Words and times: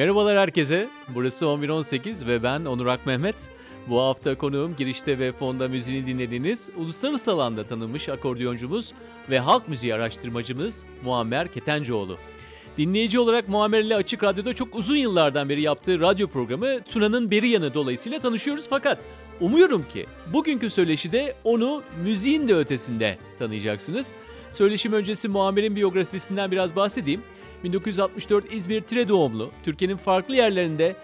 Merhabalar 0.00 0.38
herkese. 0.38 0.88
Burası 1.08 1.46
1118 1.46 2.26
ve 2.26 2.42
ben 2.42 2.64
Onur 2.64 2.86
Akmehmet. 2.86 3.48
Bu 3.86 4.00
hafta 4.00 4.38
konuğum 4.38 4.76
girişte 4.76 5.18
ve 5.18 5.32
fonda 5.32 5.68
müziğini 5.68 6.06
dinlediğiniz 6.06 6.70
uluslararası 6.76 7.32
alanda 7.32 7.66
tanınmış 7.66 8.08
akordeoncumuz 8.08 8.92
ve 9.30 9.38
halk 9.38 9.68
müziği 9.68 9.94
araştırmacımız 9.94 10.84
Muammer 11.04 11.48
Ketencoğlu. 11.52 12.16
Dinleyici 12.78 13.18
olarak 13.18 13.48
Muammer 13.48 13.80
ile 13.80 13.96
Açık 13.96 14.24
Radyo'da 14.24 14.54
çok 14.54 14.74
uzun 14.74 14.96
yıllardan 14.96 15.48
beri 15.48 15.60
yaptığı 15.60 16.00
radyo 16.00 16.28
programı 16.28 16.82
Tuna'nın 16.82 17.30
Beri 17.30 17.48
Yanı 17.48 17.74
dolayısıyla 17.74 18.18
tanışıyoruz 18.18 18.68
fakat 18.70 18.98
umuyorum 19.40 19.86
ki 19.92 20.06
bugünkü 20.32 20.70
söyleşide 20.70 21.34
onu 21.44 21.82
müziğin 22.04 22.48
de 22.48 22.54
ötesinde 22.54 23.18
tanıyacaksınız. 23.38 24.14
Söyleşim 24.50 24.92
öncesi 24.92 25.28
Muammer'in 25.28 25.76
biyografisinden 25.76 26.50
biraz 26.50 26.76
bahsedeyim. 26.76 27.22
1964 27.64 28.52
İzmir 28.52 28.80
Tire 28.80 29.08
doğumlu, 29.08 29.50
Türkiye'nin 29.64 29.96
farklı 29.96 30.36
yerlerinde 30.36 30.96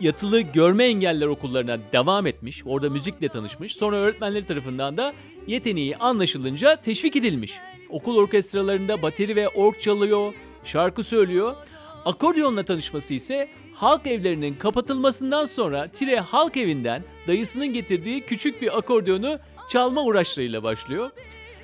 yatılı 0.00 0.40
görme 0.40 0.84
engeller 0.84 1.26
okullarına 1.26 1.78
devam 1.92 2.26
etmiş, 2.26 2.62
orada 2.66 2.90
müzikle 2.90 3.28
tanışmış. 3.28 3.76
Sonra 3.76 3.96
öğretmenleri 3.96 4.44
tarafından 4.44 4.96
da 4.96 5.14
yeteneği 5.46 5.96
anlaşılınca 5.96 6.76
teşvik 6.76 7.16
edilmiş. 7.16 7.54
Okul 7.90 8.16
orkestralarında 8.16 9.02
bateri 9.02 9.36
ve 9.36 9.48
org 9.48 9.80
çalıyor, 9.80 10.34
şarkı 10.64 11.02
söylüyor. 11.02 11.56
Akordeonla 12.04 12.62
tanışması 12.62 13.14
ise 13.14 13.48
halk 13.74 14.06
evlerinin 14.06 14.54
kapatılmasından 14.54 15.44
sonra 15.44 15.88
Tire 15.88 16.20
Halk 16.20 16.56
Evi'nden 16.56 17.02
dayısının 17.26 17.66
getirdiği 17.66 18.20
küçük 18.20 18.62
bir 18.62 18.78
akordeonu 18.78 19.38
çalma 19.68 20.02
uğraşlarıyla 20.02 20.62
başlıyor. 20.62 21.10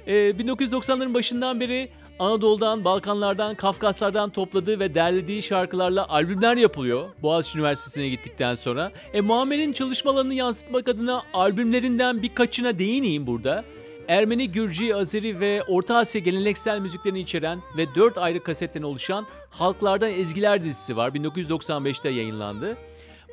Ee, 0.07 0.13
1990'ların 0.13 1.15
başından 1.15 1.61
beri 1.61 1.89
Anadolu'dan, 2.19 2.85
Balkanlardan, 2.85 3.55
Kafkaslardan 3.55 4.31
topladığı 4.31 4.81
ve 4.81 4.95
derlediği 4.95 5.43
şarkılarla 5.43 6.09
albümler 6.09 6.57
yapılıyor 6.57 7.09
Boğaziçi 7.23 7.59
Üniversitesi'ne 7.59 8.09
gittikten 8.09 8.55
sonra. 8.55 8.93
E 9.13 9.21
Muammer'in 9.21 9.73
çalışmalarını 9.73 10.35
yansıtmak 10.35 10.89
adına 10.89 11.23
albümlerinden 11.35 12.23
birkaçına 12.23 12.79
değineyim 12.79 13.27
burada. 13.27 13.65
Ermeni, 14.09 14.53
Gürcü, 14.53 14.95
Azeri 14.95 15.41
ve 15.41 15.63
Orta 15.69 15.97
Asya 15.97 16.21
geleneksel 16.21 16.81
müziklerini 16.81 17.21
içeren 17.21 17.63
ve 17.77 17.95
4 17.95 18.19
ayrı 18.19 18.43
kasetten 18.43 18.83
oluşan 18.83 19.27
Halklardan 19.51 20.11
Ezgiler 20.11 20.63
dizisi 20.63 20.97
var. 20.97 21.11
1995'te 21.11 22.09
yayınlandı. 22.11 22.77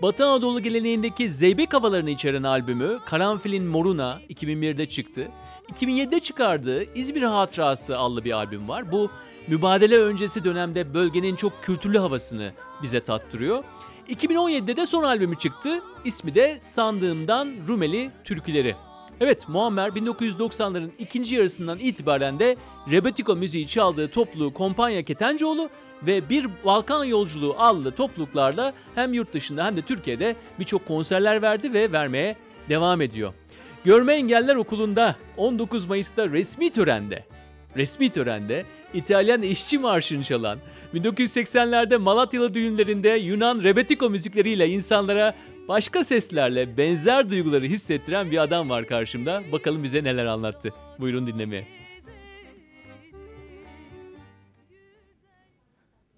Batı 0.01 0.25
Anadolu 0.25 0.63
geleneğindeki 0.63 1.29
zeybek 1.29 1.73
havalarını 1.73 2.09
içeren 2.09 2.43
albümü 2.43 2.99
Karanfilin 3.05 3.63
Moruna 3.63 4.21
2001'de 4.29 4.89
çıktı. 4.89 5.27
2007'de 5.69 6.19
çıkardığı 6.19 6.83
İzmir 6.95 7.21
Hatırası 7.21 7.99
adlı 7.99 8.23
bir 8.23 8.31
albüm 8.31 8.69
var. 8.69 8.91
Bu 8.91 9.11
mübadele 9.47 9.97
öncesi 9.97 10.43
dönemde 10.43 10.93
bölgenin 10.93 11.35
çok 11.35 11.63
kültürlü 11.63 11.97
havasını 11.97 12.51
bize 12.83 12.99
tattırıyor. 12.99 13.63
2017'de 14.09 14.77
de 14.77 14.85
son 14.85 15.03
albümü 15.03 15.37
çıktı. 15.37 15.81
İsmi 16.05 16.35
de 16.35 16.57
Sandığımdan 16.61 17.53
Rumeli 17.67 18.11
Türküleri. 18.23 18.75
Evet 19.21 19.47
Muammer 19.47 19.89
1990'ların 19.89 20.89
ikinci 20.99 21.35
yarısından 21.35 21.79
itibaren 21.79 22.39
de 22.39 22.55
Rebetiko 22.91 23.35
müziği 23.35 23.67
çaldığı 23.67 24.07
topluluğu 24.07 24.53
Kompanya 24.53 25.03
Ketencoğlu 25.03 25.69
ve 26.03 26.29
Bir 26.29 26.47
Balkan 26.65 27.03
Yolculuğu 27.03 27.55
adlı 27.57 27.91
topluluklarla 27.91 28.73
hem 28.95 29.13
yurt 29.13 29.33
dışında 29.33 29.65
hem 29.65 29.77
de 29.77 29.81
Türkiye'de 29.81 30.35
birçok 30.59 30.87
konserler 30.87 31.41
verdi 31.41 31.73
ve 31.73 31.91
vermeye 31.91 32.35
devam 32.69 33.01
ediyor. 33.01 33.33
Görme 33.85 34.13
Engeller 34.13 34.55
Okulu'nda 34.55 35.15
19 35.37 35.85
Mayıs'ta 35.85 36.29
resmi 36.29 36.71
törende, 36.71 37.25
resmi 37.77 38.09
törende 38.09 38.65
İtalyan 38.93 39.41
işçi 39.41 39.79
marşını 39.79 40.23
çalan, 40.23 40.59
1980'lerde 40.93 41.97
Malatyalı 41.97 42.53
düğünlerinde 42.53 43.09
Yunan 43.09 43.63
rebetiko 43.63 44.09
müzikleriyle 44.09 44.67
insanlara 44.67 45.35
başka 45.67 46.03
seslerle 46.03 46.77
benzer 46.77 47.29
duyguları 47.29 47.65
hissettiren 47.65 48.31
bir 48.31 48.37
adam 48.37 48.69
var 48.69 48.87
karşımda. 48.87 49.43
Bakalım 49.51 49.83
bize 49.83 50.03
neler 50.03 50.25
anlattı. 50.25 50.69
Buyurun 50.99 51.27
dinlemeye. 51.27 51.67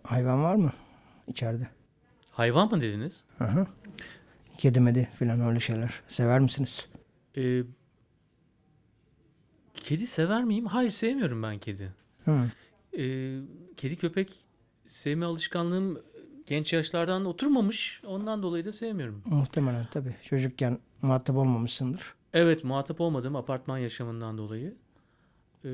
Hayvan 0.04 0.44
var 0.44 0.56
mı 0.56 0.72
içeride? 1.28 1.68
Hayvan 2.32 2.72
mı 2.72 2.82
dediniz? 2.82 3.24
Hı 3.38 3.44
hı. 3.44 3.68
Kedi 4.58 4.80
medi 4.80 5.10
filan 5.20 5.42
öyle 5.42 5.60
şeyler. 5.60 5.92
Sever 6.08 6.40
misiniz? 6.40 6.88
Ee, 7.38 7.64
kedi 9.74 10.08
sever 10.08 10.44
miyim? 10.44 10.66
Hayır 10.66 10.92
sevmiyorum 10.92 11.44
ben 11.44 11.60
kedi. 11.60 11.94
Ee, 12.98 13.40
kedi 13.78 13.96
köpek 13.96 14.40
sevme 14.86 15.26
alışkanlığım 15.26 16.02
genç 16.46 16.74
yaşlardan 16.74 17.26
oturmamış. 17.26 18.02
Ondan 18.06 18.44
dolayı 18.44 18.66
da 18.66 18.74
sevmiyorum. 18.74 19.22
Muhtemelen 19.26 19.88
tabii. 19.92 20.16
Çocukken 20.24 20.80
muhatap 21.02 21.36
olmamışsındır. 21.38 22.16
Evet 22.34 22.64
muhatap 22.64 23.02
olmadım 23.02 23.36
apartman 23.36 23.78
yaşamından 23.78 24.38
dolayı. 24.38 24.68
Ee, 24.68 25.70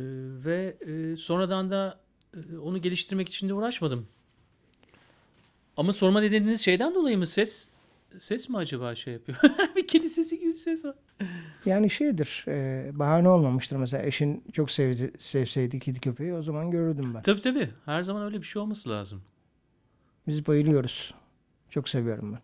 ve 0.46 0.78
e, 0.88 1.16
sonradan 1.18 1.72
da 1.72 2.00
e, 2.34 2.58
onu 2.58 2.82
geliştirmek 2.82 3.30
için 3.30 3.50
de 3.50 3.54
uğraşmadım. 3.54 4.08
Ama 5.78 5.94
sorma 5.94 6.22
dediğiniz 6.22 6.62
şeyden 6.62 6.96
dolayı 6.96 7.18
mı 7.18 7.28
ses? 7.28 7.68
Ses 8.20 8.50
mi 8.50 8.58
acaba 8.58 8.96
şey 8.96 9.14
yapıyor? 9.14 9.38
bir 9.76 9.88
kedi 9.88 10.10
sesi 10.10 10.40
gibi 10.40 10.54
bir 10.54 10.58
ses 10.58 10.86
var. 10.86 10.96
Yani 11.66 11.90
şeydir, 11.90 12.46
e, 12.48 12.90
bahane 12.94 13.30
olmamıştır. 13.30 13.78
Mesela 13.78 14.04
eşin 14.04 14.44
çok 14.54 14.72
sevdi, 14.72 15.12
sevseydi 15.18 15.80
kedi 15.80 16.00
köpeği 16.00 16.34
o 16.34 16.42
zaman 16.42 16.72
görürdüm 16.72 17.14
ben. 17.14 17.22
Tabii 17.22 17.42
tabii. 17.42 17.70
Her 17.86 18.04
zaman 18.04 18.24
öyle 18.24 18.38
bir 18.38 18.46
şey 18.46 18.62
olması 18.62 18.90
lazım. 18.90 19.22
Biz 20.28 20.48
bayılıyoruz. 20.48 21.14
Çok 21.70 21.90
seviyorum 21.90 22.34
ben. 22.34 22.40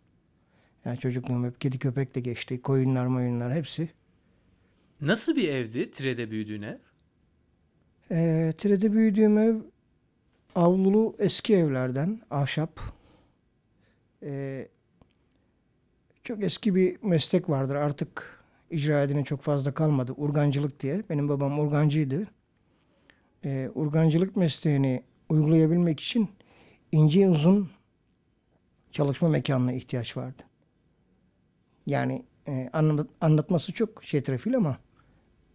Yani 0.85 0.99
çocukluğum 0.99 1.45
hep 1.45 1.61
kedi 1.61 1.79
köpekle 1.79 2.21
geçti. 2.21 2.61
Koyunlar 2.61 3.05
moyunlar 3.05 3.53
hepsi. 3.53 3.89
Nasıl 5.01 5.35
bir 5.35 5.49
evdi 5.49 5.91
Tire'de 5.91 6.31
büyüdüğün 6.31 6.61
ev? 6.61 6.77
E, 8.11 8.53
Tire'de 8.57 8.93
büyüdüğüm 8.93 9.37
ev 9.37 9.55
avlulu 10.55 11.15
eski 11.19 11.55
evlerden, 11.55 12.21
ahşap. 12.31 12.79
E, 14.23 14.67
çok 16.23 16.43
eski 16.43 16.75
bir 16.75 16.97
meslek 17.03 17.49
vardır. 17.49 17.75
Artık 17.75 18.39
icra 18.71 19.01
edene 19.03 19.23
çok 19.23 19.41
fazla 19.41 19.73
kalmadı. 19.73 20.13
Urgancılık 20.17 20.79
diye. 20.79 21.03
Benim 21.09 21.29
babam 21.29 21.59
urgancıydı. 21.59 22.27
E, 23.45 23.69
urgancılık 23.75 24.35
mesleğini 24.35 25.03
uygulayabilmek 25.29 25.99
için 25.99 26.29
ince 26.91 27.29
uzun 27.29 27.69
çalışma 28.91 29.29
mekanına 29.29 29.73
ihtiyaç 29.73 30.17
vardı. 30.17 30.43
Yani 31.85 32.25
e, 32.47 32.69
anlat- 32.73 33.07
anlatması 33.21 33.71
çok 33.71 34.03
şetrefil 34.03 34.57
ama 34.57 34.77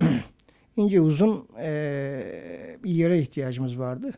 ince 0.76 1.00
uzun 1.00 1.48
e, 1.60 2.78
bir 2.84 2.90
yere 2.90 3.18
ihtiyacımız 3.18 3.78
vardı. 3.78 4.12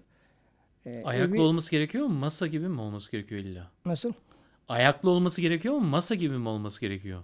E, 0.87 1.03
Ayaklı 1.05 1.37
evi- 1.37 1.41
olması 1.41 1.71
gerekiyor 1.71 2.07
mu? 2.07 2.15
Masa 2.19 2.47
gibi 2.47 2.69
mi 2.69 2.81
olması 2.81 3.11
gerekiyor 3.11 3.41
illa? 3.41 3.71
Nasıl? 3.85 4.13
Ayaklı 4.71 5.11
olması 5.11 5.41
gerekiyor 5.41 5.75
mu? 5.75 5.81
Masa 5.81 6.15
gibi 6.15 6.39
mi 6.39 6.49
olması 6.49 6.81
gerekiyor? 6.81 7.23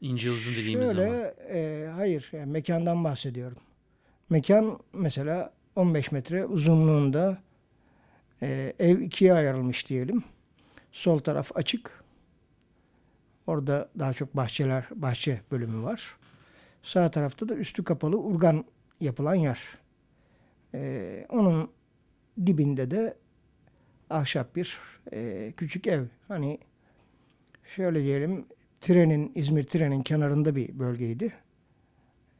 İnce 0.00 0.30
uzun 0.30 0.54
dediğimiz 0.54 0.86
Şöyle, 0.86 1.10
zaman. 1.10 1.32
e, 1.48 1.88
hayır, 1.94 2.28
yani 2.32 2.52
mekandan 2.52 3.04
bahsediyorum. 3.04 3.58
Mekan 4.30 4.78
mesela 4.92 5.52
15 5.76 6.12
metre 6.12 6.46
uzunluğunda 6.46 7.38
e, 8.42 8.72
ev 8.78 9.00
ikiye 9.00 9.34
ayrılmış 9.34 9.88
diyelim. 9.88 10.24
Sol 10.92 11.18
taraf 11.18 11.50
açık. 11.54 12.04
Orada 13.46 13.88
daha 13.98 14.12
çok 14.12 14.36
bahçeler, 14.36 14.84
bahçe 14.94 15.40
bölümü 15.50 15.82
var. 15.82 16.16
Sağ 16.82 17.10
tarafta 17.10 17.48
da 17.48 17.54
üstü 17.54 17.84
kapalı 17.84 18.18
urgan 18.18 18.64
yapılan 19.00 19.34
yer. 19.34 19.78
E, 20.74 21.26
onun 21.30 21.70
dibinde 22.46 22.90
de 22.90 23.16
ahşap 24.10 24.56
bir 24.56 24.78
e, 25.12 25.52
küçük 25.56 25.86
ev. 25.86 26.04
Hani 26.28 26.58
şöyle 27.64 28.02
diyelim 28.02 28.46
trenin 28.80 29.32
İzmir 29.34 29.64
trenin 29.64 30.02
kenarında 30.02 30.56
bir 30.56 30.78
bölgeydi. 30.78 31.32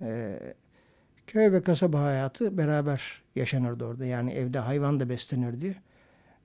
Ee, 0.03 0.55
köy 1.27 1.53
ve 1.53 1.63
kasaba 1.63 2.03
hayatı 2.03 2.59
beraber 2.59 3.23
yaşanırdı 3.35 3.85
orada. 3.85 4.05
Yani 4.05 4.33
evde 4.33 4.59
hayvan 4.59 5.01
da 5.01 5.09
beslenirdi. 5.09 5.77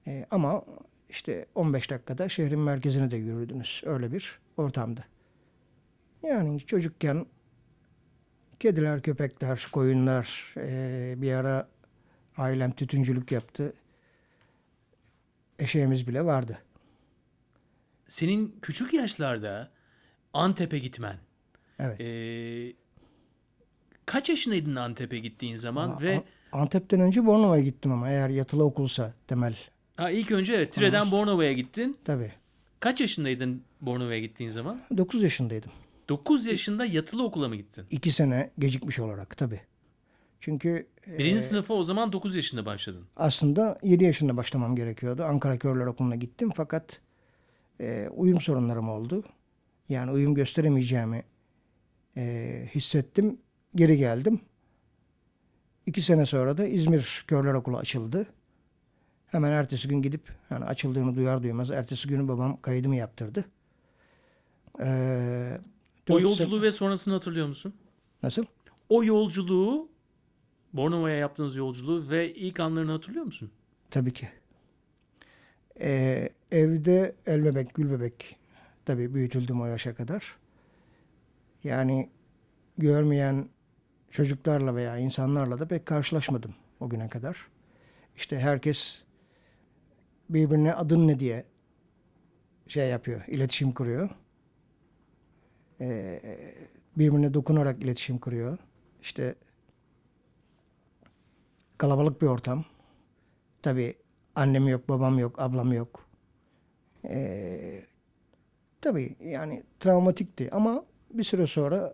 Ee, 0.08 0.26
ama 0.32 0.66
işte 1.10 1.46
15 1.56 1.90
dakikada 1.90 2.30
şehrin 2.30 2.60
merkezine 2.60 3.12
de 3.12 3.18
yürüdünüz. 3.18 3.82
Öyle 3.86 4.12
bir 4.12 4.40
ortamda. 4.58 5.04
Yani 6.24 6.60
çocukken 6.60 7.26
kediler, 8.60 9.02
köpekler, 9.02 9.68
koyunlar 9.72 10.54
ee, 10.58 11.14
bir 11.18 11.34
ara 11.34 11.68
ailem 12.38 12.72
tütüncülük 12.72 13.32
yaptı. 13.32 13.74
Eşeğimiz 15.60 16.08
bile 16.08 16.26
vardı. 16.26 16.58
Senin 18.08 18.56
küçük 18.62 18.94
yaşlarda 18.94 19.72
Antep'e 20.34 20.80
gitmen. 20.80 21.18
Evet. 21.80 22.02
Ee, 22.02 22.74
kaç 24.06 24.30
yaşındaydın 24.30 24.76
Antep'e 24.76 25.20
gittiğin 25.20 25.56
zaman 25.56 25.90
Ama 25.90 26.02
ve 26.02 26.16
An- 26.52 26.60
Antep'ten 26.62 27.00
önce 27.00 27.26
Bornova'ya 27.26 27.64
gittim 27.64 27.92
ama 27.92 28.10
eğer 28.10 28.30
yatılı 28.30 28.64
okulsa 28.64 29.14
temel 29.28 29.56
Ha, 29.96 30.10
ilk 30.12 30.32
önce 30.32 30.54
evet 30.54 30.74
Tire'den 30.74 31.12
Bornova'ya 31.12 31.54
gittin. 31.54 31.98
Tabii. 32.06 32.32
Kaç 32.80 33.02
yaşındaydın 33.02 33.64
Bornova'ya 33.82 34.20
gittiğin 34.20 34.52
zaman? 34.52 34.82
9 34.98 35.24
yaşındaydım. 35.24 35.72
9 36.10 36.46
yaşında 36.46 36.86
yatılı 36.86 37.24
okula 37.24 37.48
mı 37.48 37.56
gittin? 37.56 37.86
2 37.92 38.12
sene 38.12 38.50
gecikmiş 38.60 39.00
olarak 39.00 39.38
tabii. 39.38 39.62
Çünkü 40.40 40.88
e, 41.08 41.18
Birinci 41.18 41.42
sınıfa 41.42 41.74
o 41.74 41.84
zaman 41.84 42.12
9 42.14 42.36
yaşında 42.36 42.66
başladın. 42.66 43.06
aslında 43.16 43.80
7 43.84 44.04
yaşında 44.04 44.38
başlamam 44.38 44.76
gerekiyordu. 44.76 45.24
Ankara 45.24 45.58
Körler 45.60 45.86
Okulu'na 45.86 46.16
gittim 46.16 46.52
fakat 46.56 47.02
e, 47.82 48.10
uyum 48.10 48.42
sorunlarım 48.42 48.90
oldu. 48.90 49.24
Yani 49.90 50.12
uyum 50.12 50.36
gösteremeyeceğimi 50.36 51.24
e, 52.18 52.64
hissettim. 52.76 53.38
Geri 53.76 53.98
geldim. 53.98 54.40
İki 55.86 56.02
sene 56.02 56.26
sonra 56.26 56.58
da 56.58 56.66
İzmir 56.68 57.24
Körler 57.28 57.54
Okulu 57.54 57.78
açıldı. 57.78 58.28
Hemen 59.28 59.52
ertesi 59.52 59.88
gün 59.88 60.02
gidip 60.02 60.22
yani 60.50 60.66
açıldığını 60.66 61.16
duyar 61.16 61.44
duymaz 61.44 61.72
ertesi 61.72 62.08
günü 62.08 62.28
babam 62.28 62.62
kaydımı 62.62 62.96
yaptırdı. 62.96 63.46
Ee, 64.82 65.58
O 66.10 66.20
yolculuğu 66.20 66.62
ve 66.62 66.72
sonrasını 66.72 67.14
hatırlıyor 67.14 67.48
musun? 67.48 67.74
Nasıl? 68.24 68.46
O 68.90 69.04
yolculuğu 69.04 69.90
Bornova'ya 70.74 71.16
yaptığınız 71.16 71.56
yolculuğu 71.56 72.10
ve 72.10 72.34
ilk 72.34 72.60
anlarını 72.60 72.92
hatırlıyor 72.92 73.26
musun? 73.26 73.52
Tabii 73.92 74.14
ki. 74.14 74.30
Ee, 75.82 76.30
evde 76.52 77.16
el 77.26 77.46
bebek, 77.46 77.74
gül 77.74 77.92
bebek 77.92 78.38
tabii 78.86 79.14
büyütüldüm 79.14 79.62
o 79.62 79.66
yaşa 79.66 79.96
kadar. 79.96 80.38
Yani 81.64 82.10
görmeyen 82.78 83.50
çocuklarla 84.10 84.76
veya 84.76 84.98
insanlarla 84.98 85.60
da 85.60 85.68
pek 85.68 85.86
karşılaşmadım 85.86 86.56
o 86.80 86.90
güne 86.90 87.10
kadar. 87.10 87.48
İşte 88.16 88.40
herkes 88.40 89.04
birbirine 90.30 90.74
adın 90.74 91.08
ne 91.08 91.20
diye 91.20 91.46
şey 92.68 92.90
yapıyor, 92.90 93.24
iletişim 93.28 93.72
kuruyor. 93.72 94.10
Ee, 95.82 96.22
birbirine 96.98 97.34
dokunarak 97.34 97.84
iletişim 97.84 98.18
kuruyor. 98.18 98.58
İşte 99.02 99.36
kalabalık 101.80 102.22
bir 102.22 102.28
ortam. 102.28 102.66
Tabii 103.62 103.94
annem 104.36 104.68
yok, 104.68 104.90
babam 104.90 105.20
yok, 105.20 105.42
ablam 105.42 105.74
yok. 105.74 106.06
Ee, 107.06 107.82
tabii 108.82 109.16
yani 109.24 109.64
travmatikti 109.80 110.52
ama 110.52 110.86
bir 111.12 111.24
süre 111.24 111.48
sonra 111.48 111.94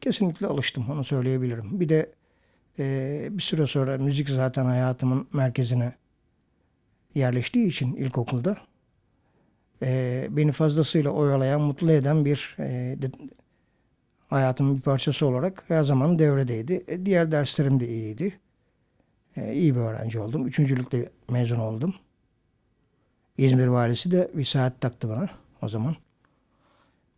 kesinlikle 0.00 0.46
alıştım 0.46 0.90
onu 0.90 1.04
söyleyebilirim. 1.04 1.80
Bir 1.80 1.88
de 1.88 2.12
e, 2.78 3.28
bir 3.30 3.42
süre 3.42 3.66
sonra 3.66 3.98
müzik 3.98 4.28
zaten 4.28 4.64
hayatımın 4.64 5.28
merkezine 5.32 5.92
yerleştiği 7.14 7.66
için 7.66 7.94
ilkokulda 7.94 8.56
e, 9.82 10.26
beni 10.30 10.52
fazlasıyla 10.52 11.10
oyalayan, 11.10 11.60
mutlu 11.60 11.92
eden 11.92 12.24
bir 12.24 12.56
e, 12.58 12.96
hayatımın 14.34 14.76
bir 14.76 14.80
parçası 14.80 15.26
olarak 15.26 15.64
her 15.68 15.82
zaman 15.82 16.18
devredeydi. 16.18 16.84
E, 16.88 17.06
diğer 17.06 17.32
derslerim 17.32 17.80
de 17.80 17.88
iyiydi. 17.88 18.40
E, 19.36 19.54
iyi 19.54 19.74
bir 19.74 19.80
öğrenci 19.80 20.20
oldum. 20.20 20.46
Üçüncülükte 20.46 21.10
mezun 21.30 21.58
oldum. 21.58 21.94
İzmir 23.38 23.66
valisi 23.66 24.10
de 24.10 24.30
bir 24.34 24.44
saat 24.44 24.80
taktı 24.80 25.08
bana 25.08 25.28
o 25.62 25.68
zaman. 25.68 25.96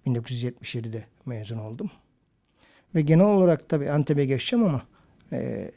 1977'de 0.06 1.04
mezun 1.26 1.58
oldum. 1.58 1.90
Ve 2.94 3.02
genel 3.02 3.26
olarak 3.26 3.68
tabii 3.68 3.90
Antep'e 3.90 4.24
geçeceğim 4.24 4.66
ama 4.66 4.82
e, 5.32 5.70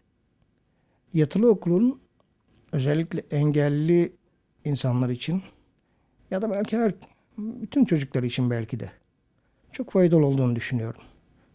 yatılı 1.13 1.50
okulun 1.50 2.01
özellikle 2.71 3.24
engelli 3.31 4.13
insanlar 4.65 5.09
için 5.09 5.44
ya 6.31 6.42
da 6.42 6.51
belki 6.51 6.77
her 6.77 6.94
bütün 7.38 7.85
çocuklar 7.85 8.24
için 8.24 8.50
belki 8.50 8.80
de 8.80 8.92
çok 9.71 9.92
faydalı 9.92 10.25
olduğunu 10.25 10.56
düşünüyorum. 10.56 11.01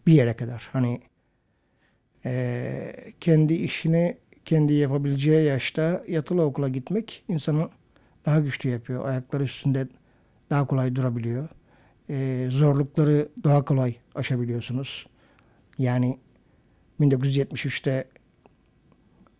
Bir 0.07 0.13
yere 0.13 0.35
kadar. 0.35 0.69
Hani 0.73 0.99
eee, 2.25 2.93
kendi 3.19 3.53
işini 3.53 4.17
kendi 4.45 4.73
yapabileceği 4.73 5.45
yaşta 5.47 6.03
yatılı 6.07 6.41
okula 6.43 6.69
gitmek 6.69 7.23
insanı 7.27 7.69
daha 8.25 8.39
güçlü 8.39 8.69
yapıyor. 8.69 9.05
Ayakları 9.09 9.43
üstünde 9.43 9.87
daha 10.49 10.67
kolay 10.67 10.95
durabiliyor. 10.95 11.49
Eee, 12.09 12.49
zorlukları 12.51 13.29
daha 13.43 13.65
kolay 13.65 13.95
aşabiliyorsunuz. 14.15 15.07
Yani 15.77 16.19
1973'te 17.01 18.05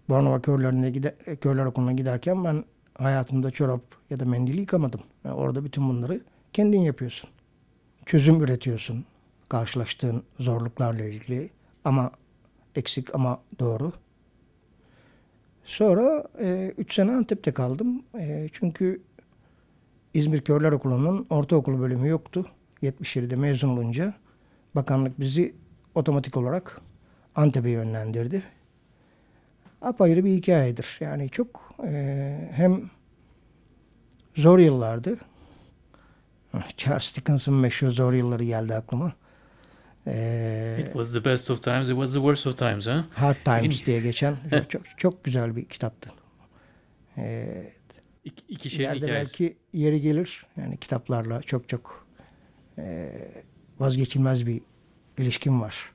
Bornova 0.09 0.41
Körlerine 0.41 0.89
gide, 0.89 1.15
Körler 1.41 1.65
Okulu'na 1.65 1.91
giderken 1.94 2.44
ben 2.44 2.65
hayatımda 2.97 3.51
çorap 3.51 3.81
ya 4.09 4.19
da 4.19 4.25
mendil 4.25 4.57
yıkamadım. 4.57 5.01
Yani 5.25 5.35
orada 5.35 5.63
bütün 5.65 5.89
bunları 5.89 6.21
kendin 6.53 6.79
yapıyorsun. 6.79 7.29
Çözüm 8.06 8.41
üretiyorsun 8.44 9.06
karşılaştığın 9.50 10.24
zorluklarla 10.39 11.03
ilgili 11.03 11.50
ama 11.86 12.12
eksik 12.75 13.15
ama 13.15 13.42
doğru. 13.59 13.94
Sonra 15.63 16.27
3 16.77 16.94
sene 16.94 17.12
Antep'te 17.12 17.51
kaldım. 17.51 18.03
E, 18.19 18.50
çünkü 18.51 19.01
İzmir 20.13 20.42
Körler 20.42 20.71
Okulu'nun 20.71 21.25
ortaokul 21.30 21.80
bölümü 21.80 22.07
yoktu. 22.07 22.45
77'de 22.81 23.36
mezun 23.36 23.69
olunca 23.69 24.13
bakanlık 24.75 25.19
bizi 25.19 25.56
otomatik 25.95 26.38
olarak 26.38 26.81
Antep'e 27.36 27.69
yönlendirdi. 27.69 28.44
Apayrı 29.81 30.25
bir 30.25 30.31
hikayedir. 30.31 30.98
Yani 31.00 31.29
çok 31.29 31.75
e, 31.84 32.50
hem 32.53 32.89
zor 34.36 34.60
yıllardı. 34.60 35.17
Charles 36.77 37.15
Dickens'ın 37.15 37.53
meşhur 37.53 37.88
zor 37.88 38.13
yılları 38.13 38.43
geldi 38.43 38.75
aklıma. 38.75 39.13
E, 40.07 40.77
It 40.79 40.85
was 40.85 41.13
the 41.13 41.25
best 41.25 41.50
of 41.50 41.62
times, 41.63 41.89
it 41.89 41.93
was 41.95 42.13
the 42.13 42.19
worst 42.19 42.47
of 42.47 42.57
times, 42.57 42.88
ha? 42.88 43.05
Hard 43.13 43.35
Times 43.45 43.85
diye 43.85 44.00
geçen 44.01 44.35
çok, 44.51 44.69
çok, 44.69 44.97
çok 44.97 45.24
güzel 45.24 45.55
bir 45.55 45.65
kitaptı. 45.65 46.09
E, 47.17 47.47
İki, 48.24 48.43
iki 48.50 48.69
şeyin 48.69 48.89
ileride 48.89 49.05
hikayesi. 49.05 49.31
belki 49.43 49.57
yeri 49.74 50.01
gelir. 50.01 50.45
Yani 50.57 50.77
kitaplarla 50.77 51.41
çok 51.41 51.69
çok 51.69 52.07
e, 52.77 53.12
vazgeçilmez 53.79 54.45
bir 54.47 54.62
ilişkim 55.17 55.62
var. 55.62 55.91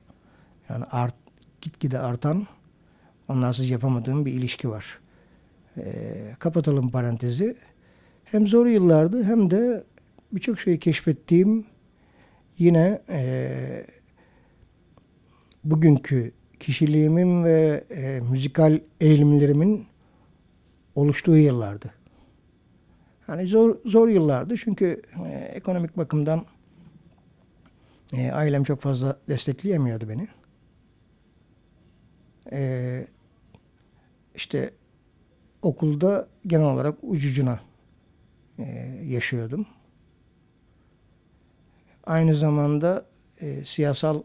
Yani 0.69 0.85
art, 0.85 1.15
gitgide 1.61 1.99
artan 1.99 2.47
onlarsız 3.27 3.69
yapamadığım 3.69 4.25
bir 4.25 4.33
ilişki 4.33 4.69
var. 4.69 4.99
E, 5.77 5.83
kapatalım 6.39 6.89
parantezi. 6.91 7.57
Hem 8.23 8.47
zor 8.47 8.65
yıllardı 8.65 9.23
hem 9.23 9.51
de 9.51 9.83
birçok 10.31 10.59
şeyi 10.59 10.79
keşfettiğim 10.79 11.65
yine 12.57 13.01
e, 13.09 13.85
bugünkü 15.63 16.31
kişiliğimin 16.59 17.43
ve 17.43 17.83
e, 17.89 18.19
müzikal 18.19 18.79
eğilimlerimin 19.01 19.87
oluştuğu 20.95 21.37
yıllardı. 21.37 21.93
Hani 23.27 23.47
zor 23.47 23.75
zor 23.85 24.07
yıllardı 24.07 24.57
çünkü 24.57 25.01
e, 25.25 25.29
ekonomik 25.31 25.97
bakımdan 25.97 26.45
e, 28.13 28.31
ailem 28.31 28.63
çok 28.63 28.81
fazla 28.81 29.19
destekleyemiyordu 29.29 30.09
beni. 30.09 30.27
E, 32.51 33.07
işte 34.35 34.71
okulda 35.61 36.27
genel 36.47 36.65
olarak 36.65 36.97
ucucuna 37.01 37.59
e, 38.59 38.63
yaşıyordum. 39.03 39.65
Aynı 42.03 42.35
zamanda 42.35 43.05
e, 43.41 43.65
siyasal 43.65 44.21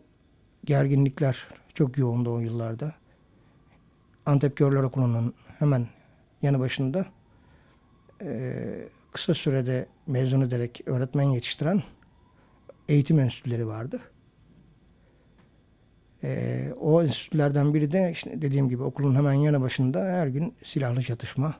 gerginlikler 0.66 1.48
çok 1.74 1.98
yoğundu 1.98 2.34
o 2.34 2.38
yıllarda. 2.38 2.94
Antep 4.26 4.56
Körler 4.56 4.82
Okulu'nun 4.82 5.34
hemen 5.58 5.86
yanı 6.42 6.60
başında 6.60 7.06
e, 8.22 8.88
kısa 9.12 9.34
sürede 9.34 9.86
mezun 10.06 10.40
ederek 10.40 10.82
öğretmen 10.86 11.24
yetiştiren 11.24 11.82
eğitim 12.88 13.18
enstitüleri 13.18 13.66
vardı. 13.66 14.00
E, 16.24 16.72
o 16.80 17.02
enstitülerden 17.02 17.74
biri 17.74 17.92
de 17.92 18.10
işte 18.12 18.42
dediğim 18.42 18.68
gibi 18.68 18.82
okulun 18.82 19.14
hemen 19.14 19.32
yanı 19.32 19.60
başında 19.60 20.00
her 20.00 20.26
gün 20.26 20.54
silahlı 20.62 21.02
çatışma. 21.02 21.54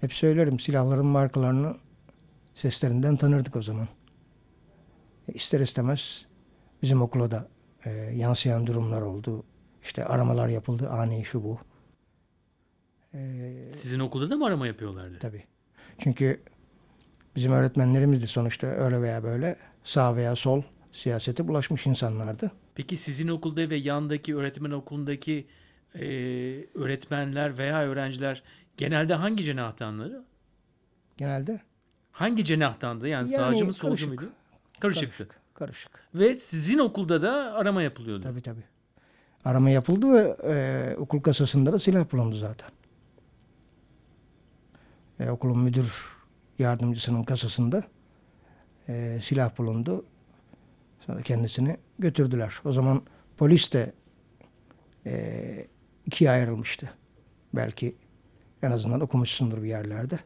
Hep 0.00 0.12
söylerim 0.12 0.60
silahların 0.60 1.06
markalarını 1.06 1.76
seslerinden 2.54 3.16
tanırdık 3.16 3.56
o 3.56 3.62
zaman. 3.62 3.88
E, 5.28 5.32
ister 5.32 5.60
istemez 5.60 6.26
bizim 6.82 7.02
okula 7.02 7.30
da 7.30 7.48
e, 7.84 7.90
yansıyan 7.90 8.66
durumlar 8.66 9.02
oldu. 9.02 9.44
İşte 9.82 10.04
aramalar 10.04 10.48
yapıldı 10.48 10.88
ani 10.90 11.24
şu 11.24 11.44
bu. 11.44 11.58
E, 13.14 13.52
Sizin 13.72 14.00
okulda 14.00 14.30
da 14.30 14.36
mı 14.36 14.46
arama 14.46 14.66
yapıyorlardı? 14.66 15.18
Tabii. 15.20 15.44
Çünkü 15.98 16.42
bizim 17.36 17.52
öğretmenlerimiz 17.52 18.22
de 18.22 18.26
sonuçta 18.26 18.66
öyle 18.66 19.00
veya 19.02 19.22
böyle 19.22 19.56
sağ 19.84 20.16
veya 20.16 20.36
sol 20.36 20.62
siyasete 20.92 21.48
bulaşmış 21.48 21.86
insanlardı. 21.86 22.50
Peki 22.74 22.96
sizin 22.96 23.28
okulda 23.28 23.70
ve 23.70 23.76
yandaki 23.76 24.36
öğretmen 24.36 24.70
okulundaki 24.70 25.46
e, 25.94 26.04
öğretmenler 26.74 27.58
veya 27.58 27.82
öğrenciler 27.82 28.42
Genelde 28.76 29.14
hangi 29.14 29.44
cenahtanları? 29.44 30.24
Genelde 31.16 31.60
Hangi 32.12 32.44
cenahtandı? 32.44 33.08
Yani, 33.08 33.30
Yani 33.32 33.44
sağcı 33.44 33.64
mı 33.64 33.72
solcu 33.72 34.08
muydu? 34.08 34.32
Karışıktı. 34.80 35.16
karışık. 35.16 35.41
Ve 36.14 36.36
sizin 36.36 36.78
okulda 36.78 37.22
da 37.22 37.54
arama 37.54 37.82
yapılıyordu. 37.82 38.22
Tabii 38.22 38.42
tabii. 38.42 38.64
Arama 39.44 39.70
yapıldı 39.70 40.12
ve 40.12 40.36
e, 40.44 40.96
okul 40.96 41.20
kasasında 41.20 41.72
da 41.72 41.78
silah 41.78 42.12
bulundu 42.12 42.36
zaten. 42.36 42.70
E, 45.20 45.30
okulun 45.30 45.58
müdür 45.58 46.12
yardımcısının 46.58 47.24
kasasında 47.24 47.82
e, 48.88 49.18
silah 49.22 49.58
bulundu. 49.58 50.04
Sonra 51.06 51.22
kendisini 51.22 51.76
götürdüler. 51.98 52.60
O 52.64 52.72
zaman 52.72 53.02
polis 53.36 53.72
de 53.72 53.92
e, 55.06 55.66
ikiye 56.06 56.30
ayrılmıştı. 56.30 56.90
Belki 57.54 57.96
en 58.62 58.70
azından 58.70 59.00
okumuşsundur 59.00 59.62
bir 59.62 59.68
yerlerde. 59.68 60.18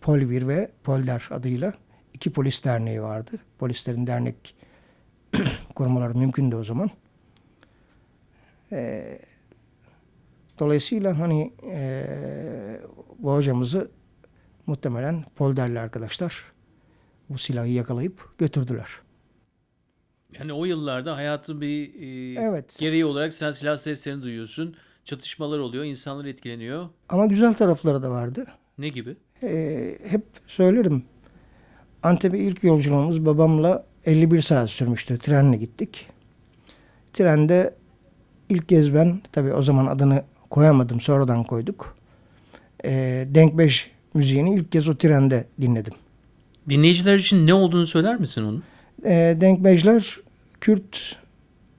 Polvir 0.00 0.48
ve 0.48 0.70
Polder 0.84 1.28
adıyla 1.30 1.72
iki 2.18 2.32
polis 2.32 2.64
derneği 2.64 3.02
vardı. 3.02 3.30
Polislerin 3.58 4.06
dernek 4.06 4.54
kurmaları 5.74 6.14
mümkündü 6.18 6.56
o 6.56 6.64
zaman. 6.64 6.90
Ee, 8.72 9.18
dolayısıyla 10.58 11.18
hani 11.18 11.52
ee, 11.66 12.80
bu 13.18 13.34
hocamızı 13.34 13.90
muhtemelen 14.66 15.24
polderli 15.36 15.80
arkadaşlar 15.80 16.52
bu 17.28 17.38
silahı 17.38 17.68
yakalayıp 17.68 18.38
götürdüler. 18.38 18.88
Yani 20.38 20.52
o 20.52 20.64
yıllarda 20.64 21.16
hayatın 21.16 21.60
bir 21.60 21.94
e, 21.94 22.40
Evet. 22.40 22.78
gereği 22.78 23.04
olarak 23.04 23.34
sen 23.34 23.50
silah 23.50 23.76
seslerini 23.76 24.22
duyuyorsun. 24.22 24.76
Çatışmalar 25.04 25.58
oluyor, 25.58 25.84
insanlar 25.84 26.24
etkileniyor. 26.24 26.88
Ama 27.08 27.26
güzel 27.26 27.54
tarafları 27.54 28.02
da 28.02 28.10
vardı. 28.10 28.46
Ne 28.78 28.88
gibi? 28.88 29.16
Ee, 29.42 29.98
hep 30.08 30.24
söylerim. 30.46 31.04
Antep'e 32.08 32.38
ilk 32.38 32.64
yolculuğumuz 32.64 33.26
babamla 33.26 33.84
51 34.06 34.42
saat 34.42 34.70
sürmüştü. 34.70 35.18
Trenle 35.18 35.56
gittik. 35.56 36.06
Trende 37.12 37.74
ilk 38.48 38.68
kez 38.68 38.94
ben, 38.94 39.20
tabii 39.32 39.52
o 39.52 39.62
zaman 39.62 39.86
adını 39.86 40.22
koyamadım, 40.50 41.00
sonradan 41.00 41.44
koyduk. 41.44 41.96
Ee, 42.84 43.28
Denk 43.28 43.58
5 43.58 43.90
müziğini 44.14 44.54
ilk 44.54 44.72
kez 44.72 44.88
o 44.88 44.98
trende 44.98 45.44
dinledim. 45.60 45.92
Dinleyiciler 46.68 47.18
için 47.18 47.46
ne 47.46 47.54
olduğunu 47.54 47.86
söyler 47.86 48.20
misin 48.20 48.42
onun? 48.42 48.62
E, 49.04 49.36
denkmejler 49.40 50.18
Kürt 50.60 51.16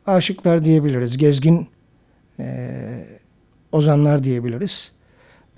aşıklar 0.05 0.65
diyebiliriz. 0.65 1.17
Gezgin 1.17 1.67
e, 2.39 2.45
ozanlar 3.71 4.23
diyebiliriz. 4.23 4.91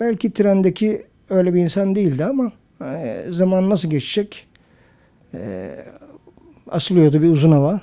Belki 0.00 0.32
trendeki 0.32 1.06
öyle 1.30 1.54
bir 1.54 1.60
insan 1.60 1.94
değildi 1.94 2.24
ama 2.24 2.52
e, 2.84 3.24
zaman 3.30 3.70
nasıl 3.70 3.90
geçecek? 3.90 4.46
E, 5.34 5.70
asılıyordu 6.70 7.22
bir 7.22 7.32
uzun 7.32 7.52
hava. 7.52 7.80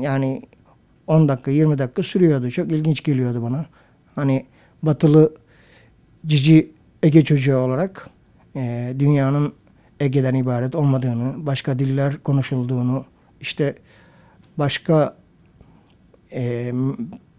Yani 0.00 0.42
10 1.06 1.28
dakika 1.28 1.50
20 1.50 1.78
dakika 1.78 2.02
sürüyordu. 2.02 2.50
Çok 2.50 2.72
ilginç 2.72 3.02
geliyordu 3.02 3.42
bana. 3.42 3.66
Hani 4.14 4.46
batılı 4.82 5.34
cici 6.26 6.72
Ege 7.02 7.24
çocuğu 7.24 7.56
olarak 7.56 8.10
e, 8.56 8.94
dünyanın 8.98 9.52
Ege'den 10.00 10.34
ibaret 10.34 10.74
olmadığını, 10.74 11.46
başka 11.46 11.78
diller 11.78 12.22
konuşulduğunu, 12.22 13.04
işte 13.40 13.74
başka 14.58 15.16
e, 16.32 16.72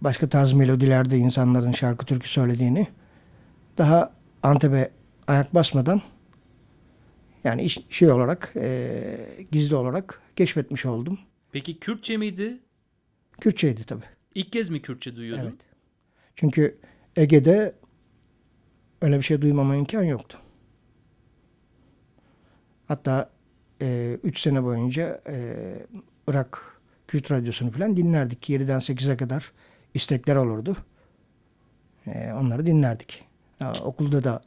başka 0.01 0.29
tarz 0.29 0.53
melodilerde 0.53 1.17
insanların 1.17 1.71
şarkı 1.71 2.05
türkü 2.05 2.29
söylediğini 2.29 2.87
daha 3.77 4.11
Antep'e 4.43 4.91
ayak 5.27 5.55
basmadan 5.55 6.01
yani 7.43 7.63
iş, 7.63 7.79
şey 7.89 8.11
olarak 8.11 8.53
e, 8.55 9.01
gizli 9.51 9.75
olarak 9.75 10.21
keşfetmiş 10.35 10.85
oldum. 10.85 11.19
Peki 11.51 11.79
Kürtçe 11.79 12.17
miydi? 12.17 12.59
Kürtçeydi 13.41 13.83
tabii. 13.83 14.05
İlk 14.35 14.51
kez 14.51 14.69
mi 14.69 14.81
Kürtçe 14.81 15.15
duyuyordun? 15.15 15.43
Evet. 15.43 15.55
Çünkü 16.35 16.77
Ege'de 17.15 17.75
öyle 19.01 19.17
bir 19.17 19.23
şey 19.23 19.41
duymama 19.41 19.75
imkan 19.75 20.03
yoktu. 20.03 20.37
Hatta 22.87 23.29
3 24.23 24.39
sene 24.39 24.63
boyunca 24.63 25.21
e, 25.27 25.55
Irak 26.27 26.81
Kürt 27.07 27.31
Radyosu'nu 27.31 27.71
falan 27.71 27.97
dinlerdik. 27.97 28.49
7'den 28.49 28.79
8'e 28.79 29.17
kadar 29.17 29.51
istekler 29.93 30.35
olurdu. 30.35 30.77
E, 32.07 32.33
onları 32.33 32.65
dinlerdik. 32.65 33.23
Ya, 33.59 33.73
okulda 33.83 34.23
da 34.23 34.41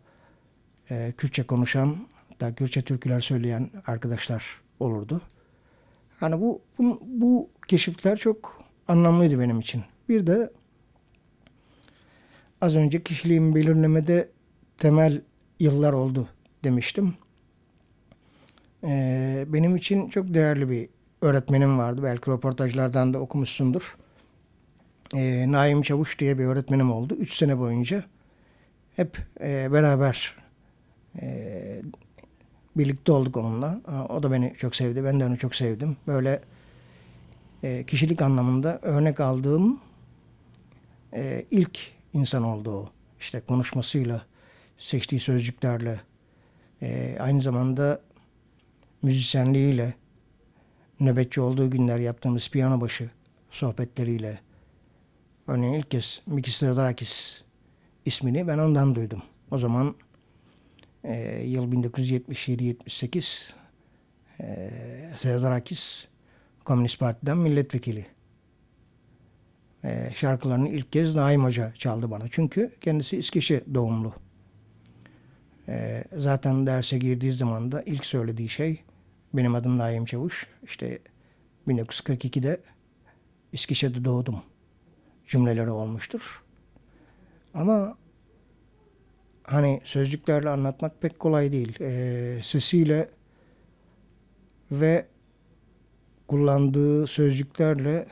e, 0.90 1.12
Kürtçe 1.16 1.42
konuşan, 1.42 1.96
da 2.40 2.54
Kürtçe 2.54 2.82
türküler 2.82 3.20
söyleyen 3.20 3.70
arkadaşlar 3.86 4.60
olurdu. 4.80 5.20
Hani 6.20 6.40
bu, 6.40 6.60
bu, 6.78 7.00
bu 7.06 7.50
keşifler 7.68 8.16
çok 8.16 8.62
anlamlıydı 8.88 9.40
benim 9.40 9.60
için. 9.60 9.82
Bir 10.08 10.26
de 10.26 10.50
az 12.60 12.76
önce 12.76 13.02
kişiliğimi 13.02 13.54
belirlemede 13.54 14.28
temel 14.78 15.22
yıllar 15.60 15.92
oldu 15.92 16.28
demiştim. 16.64 17.14
Ee, 18.84 19.44
benim 19.48 19.76
için 19.76 20.08
çok 20.08 20.34
değerli 20.34 20.70
bir 20.70 20.88
öğretmenim 21.22 21.78
vardı. 21.78 22.00
Belki 22.02 22.30
röportajlardan 22.30 23.14
da 23.14 23.18
okumuşsundur. 23.18 23.96
Ee, 25.14 25.52
Naim 25.52 25.82
Çavuş 25.82 26.18
diye 26.18 26.38
bir 26.38 26.44
öğretmenim 26.44 26.92
oldu. 26.92 27.14
Üç 27.14 27.36
sene 27.36 27.58
boyunca 27.58 28.04
hep 28.96 29.18
e, 29.40 29.72
beraber 29.72 30.36
e, 31.22 31.82
birlikte 32.76 33.12
olduk 33.12 33.36
onunla. 33.36 33.80
O 34.08 34.22
da 34.22 34.32
beni 34.32 34.54
çok 34.58 34.76
sevdi. 34.76 35.04
Ben 35.04 35.20
de 35.20 35.26
onu 35.26 35.38
çok 35.38 35.54
sevdim. 35.54 35.96
Böyle 36.06 36.40
e, 37.62 37.84
kişilik 37.86 38.22
anlamında 38.22 38.78
örnek 38.82 39.20
aldığım 39.20 39.80
e, 41.14 41.44
ilk 41.50 41.78
insan 42.12 42.42
oldu 42.42 42.70
o. 42.70 42.90
İşte 43.20 43.40
konuşmasıyla, 43.40 44.22
seçtiği 44.78 45.20
sözcüklerle, 45.20 46.00
e, 46.82 47.16
aynı 47.20 47.42
zamanda 47.42 48.00
müzisyenliğiyle, 49.02 49.94
nöbetçi 51.00 51.40
olduğu 51.40 51.70
günler 51.70 51.98
yaptığımız 51.98 52.50
piyano 52.50 52.80
başı 52.80 53.10
sohbetleriyle. 53.50 54.40
Örneğin 55.46 55.74
ilk 55.74 55.90
kez 55.90 56.22
Mikis 56.26 56.60
Theodorakis 56.60 57.42
ismini 58.04 58.48
ben 58.48 58.58
ondan 58.58 58.94
duydum. 58.94 59.22
O 59.50 59.58
zaman 59.58 59.94
e, 61.04 61.42
yıl 61.44 61.72
1977-78 61.72 63.52
e, 64.40 64.70
Theodorakis 65.22 66.06
Komünist 66.64 67.00
Parti'den 67.00 67.38
milletvekili. 67.38 68.06
E, 69.84 70.10
şarkılarını 70.14 70.68
ilk 70.68 70.92
kez 70.92 71.14
Naim 71.14 71.44
Hoca 71.44 71.72
çaldı 71.74 72.10
bana. 72.10 72.24
Çünkü 72.30 72.72
kendisi 72.80 73.16
İskeçe 73.16 73.74
doğumlu. 73.74 74.12
E, 75.68 76.04
zaten 76.16 76.66
derse 76.66 76.98
girdiği 76.98 77.32
zaman 77.32 77.72
da 77.72 77.82
ilk 77.82 78.06
söylediği 78.06 78.48
şey 78.48 78.82
benim 79.34 79.54
adım 79.54 79.78
Naim 79.78 80.04
Çavuş. 80.04 80.46
İşte 80.62 80.98
1942'de 81.68 82.60
İskeçe'de 83.52 84.04
doğdum 84.04 84.42
cümleleri 85.26 85.70
olmuştur. 85.70 86.42
Ama 87.54 87.96
hani 89.44 89.80
sözcüklerle 89.84 90.50
anlatmak 90.50 91.02
pek 91.02 91.18
kolay 91.18 91.52
değil. 91.52 91.80
E, 91.80 92.42
sesiyle 92.42 93.08
ve 94.70 95.06
kullandığı 96.28 97.06
sözcüklerle 97.06 98.06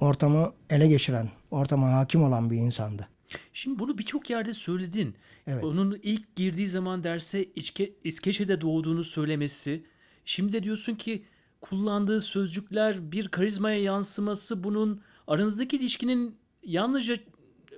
ortamı 0.00 0.52
ele 0.70 0.88
geçiren, 0.88 1.30
ortama 1.50 1.92
hakim 1.92 2.22
olan 2.22 2.50
bir 2.50 2.56
insandı. 2.56 3.08
Şimdi 3.52 3.78
bunu 3.78 3.98
birçok 3.98 4.30
yerde 4.30 4.52
söyledin. 4.52 5.14
Evet. 5.46 5.64
Onun 5.64 6.00
ilk 6.02 6.36
girdiği 6.36 6.66
zaman 6.66 7.04
derse 7.04 7.44
İçke, 7.44 7.92
İskeçe'de 8.04 8.60
doğduğunu 8.60 9.04
söylemesi. 9.04 9.84
Şimdi 10.24 10.52
de 10.52 10.62
diyorsun 10.62 10.94
ki 10.94 11.24
kullandığı 11.60 12.20
sözcükler 12.20 13.12
bir 13.12 13.28
karizmaya 13.28 13.82
yansıması 13.82 14.64
bunun 14.64 15.02
aranızdaki 15.26 15.76
ilişkinin 15.76 16.36
yalnızca 16.62 17.16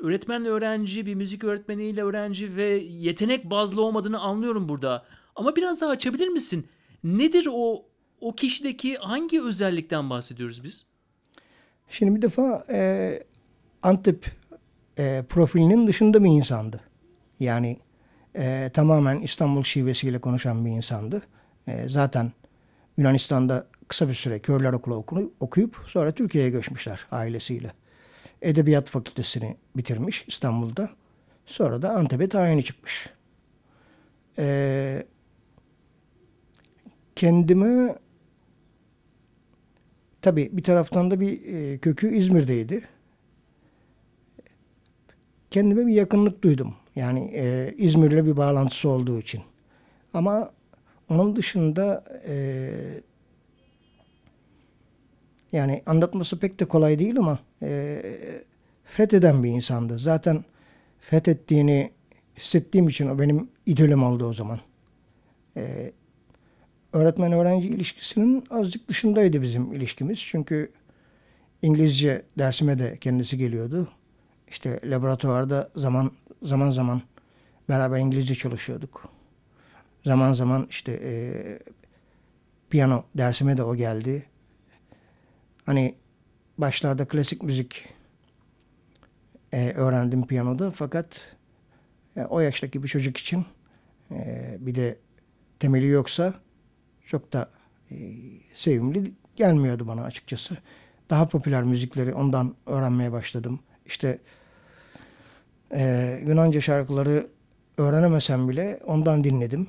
öğretmenle 0.03 0.49
öğrenci, 0.49 1.07
bir 1.07 1.15
müzik 1.15 1.45
öğretmeniyle 1.45 2.03
öğrenci 2.03 2.57
ve 2.57 2.65
yetenek 2.75 3.51
bazlı 3.51 3.83
olmadığını 3.83 4.21
anlıyorum 4.21 4.69
burada. 4.69 5.05
Ama 5.37 5.57
biraz 5.57 5.81
daha 5.81 5.91
açabilir 5.91 6.29
misin? 6.29 6.67
Nedir 7.05 7.49
o 7.53 7.85
o 8.21 8.35
kişideki 8.35 8.97
hangi 8.97 9.43
özellikten 9.43 10.11
bahsediyoruz 10.11 10.65
biz? 10.65 10.85
Şimdi 11.89 12.17
bir 12.17 12.23
defa 12.23 12.65
e, 12.73 13.23
Antep 13.83 14.27
e, 14.99 15.25
profilinin 15.29 15.87
dışında 15.87 16.25
bir 16.25 16.31
insandı. 16.31 16.81
Yani 17.41 17.79
e, 18.37 18.71
tamamen 18.75 19.21
İstanbul 19.21 19.63
şivesiyle 19.63 20.19
konuşan 20.19 20.65
bir 20.65 20.71
insandı. 20.71 21.23
E, 21.67 21.89
zaten 21.89 22.33
Yunanistan'da 22.97 23.67
kısa 23.89 24.09
bir 24.09 24.15
süre 24.15 24.39
körler 24.39 24.73
okulu 24.73 25.33
okuyup 25.41 25.77
sonra 25.87 26.13
Türkiye'ye 26.13 26.51
göçmüşler 26.51 27.07
ailesiyle. 27.11 27.73
Edebiyat 28.43 28.89
fakültesini 28.89 29.57
bitirmiş 29.77 30.25
İstanbul'da. 30.29 30.91
Sonra 31.47 31.83
da 31.83 31.95
Antep'e 31.95 32.29
tayini 32.29 32.65
çıkmış. 32.65 33.11
Ee, 34.39 35.07
kendime 37.17 37.99
tabii 40.23 40.51
bir 40.53 40.63
taraftan 40.63 41.11
da 41.11 41.21
bir 41.21 41.55
e, 41.55 41.79
kökü 41.79 42.15
İzmir'deydi. 42.15 42.89
Kendime 45.51 45.87
bir 45.87 45.93
yakınlık 45.93 46.43
duydum. 46.43 46.75
Yani 46.97 47.31
e, 47.35 47.75
İzmir'le 47.77 48.27
bir 48.27 48.37
bağlantısı 48.37 48.89
olduğu 48.89 49.21
için. 49.21 49.43
Ama 50.15 50.51
onun 51.09 51.37
dışında 51.37 52.05
e, 52.27 52.71
yani 55.53 55.83
anlatması 55.87 56.39
pek 56.39 56.61
de 56.61 56.65
kolay 56.65 56.99
değil 56.99 57.19
ama 57.19 57.39
e, 57.63 58.03
fetheden 58.85 59.43
bir 59.43 59.49
insandı. 59.49 59.99
Zaten 59.99 60.45
fethettiğini 61.01 61.91
hissettiğim 62.37 62.89
için 62.89 63.09
o 63.09 63.19
benim 63.19 63.49
idolüm 63.67 64.03
oldu 64.03 64.27
o 64.27 64.35
zaman. 64.35 64.61
E, 65.57 65.93
öğretmen 66.93 67.33
öğrenci 67.33 67.69
ilişkisinin 67.69 68.45
azıcık 68.51 68.89
dışındaydı 68.89 69.43
bizim 69.43 69.73
ilişkimiz. 69.73 70.19
Çünkü 70.19 70.73
İngilizce 71.63 72.23
dersime 72.39 72.79
de 72.79 72.99
kendisi 73.01 73.39
geliyordu. 73.39 73.89
İşte 74.49 74.81
laboratuvarda 74.85 75.71
zaman 75.77 76.13
zaman 76.43 76.71
zaman 76.71 77.03
beraber 77.69 77.99
İngilizce 77.99 78.35
çalışıyorduk. 78.35 79.09
Zaman 80.05 80.35
zaman 80.35 80.67
işte 80.71 80.93
e, 80.93 81.13
piyano 82.71 83.05
dersime 83.15 83.57
de 83.57 83.63
o 83.63 83.77
geldi. 83.77 84.27
Hani 85.67 85.95
başlarda 86.59 87.09
klasik 87.09 87.43
müzik 87.43 87.89
e, 89.53 89.73
öğrendim 89.73 90.27
piyanoda 90.27 90.71
fakat 90.71 91.37
e, 92.17 92.25
o 92.25 92.41
yaştaki 92.41 92.83
bir 92.83 92.89
çocuk 92.89 93.17
için 93.17 93.45
e, 94.11 94.57
bir 94.61 94.75
de 94.75 94.99
temeli 95.59 95.87
yoksa 95.87 96.35
çok 97.05 97.33
da 97.33 97.51
e, 97.91 97.97
sevimli 98.55 99.13
gelmiyordu 99.37 99.89
bana 99.89 100.03
açıkçası. 100.03 100.57
Daha 101.11 101.29
popüler 101.29 101.63
müzikleri 101.63 102.15
ondan 102.15 102.55
öğrenmeye 102.67 103.13
başladım. 103.13 103.61
İşte 103.87 104.19
e, 105.75 106.21
Yunanca 106.27 106.61
şarkıları 106.61 107.27
öğrenemesem 107.79 108.49
bile 108.49 108.81
ondan 108.87 109.25
dinledim 109.25 109.69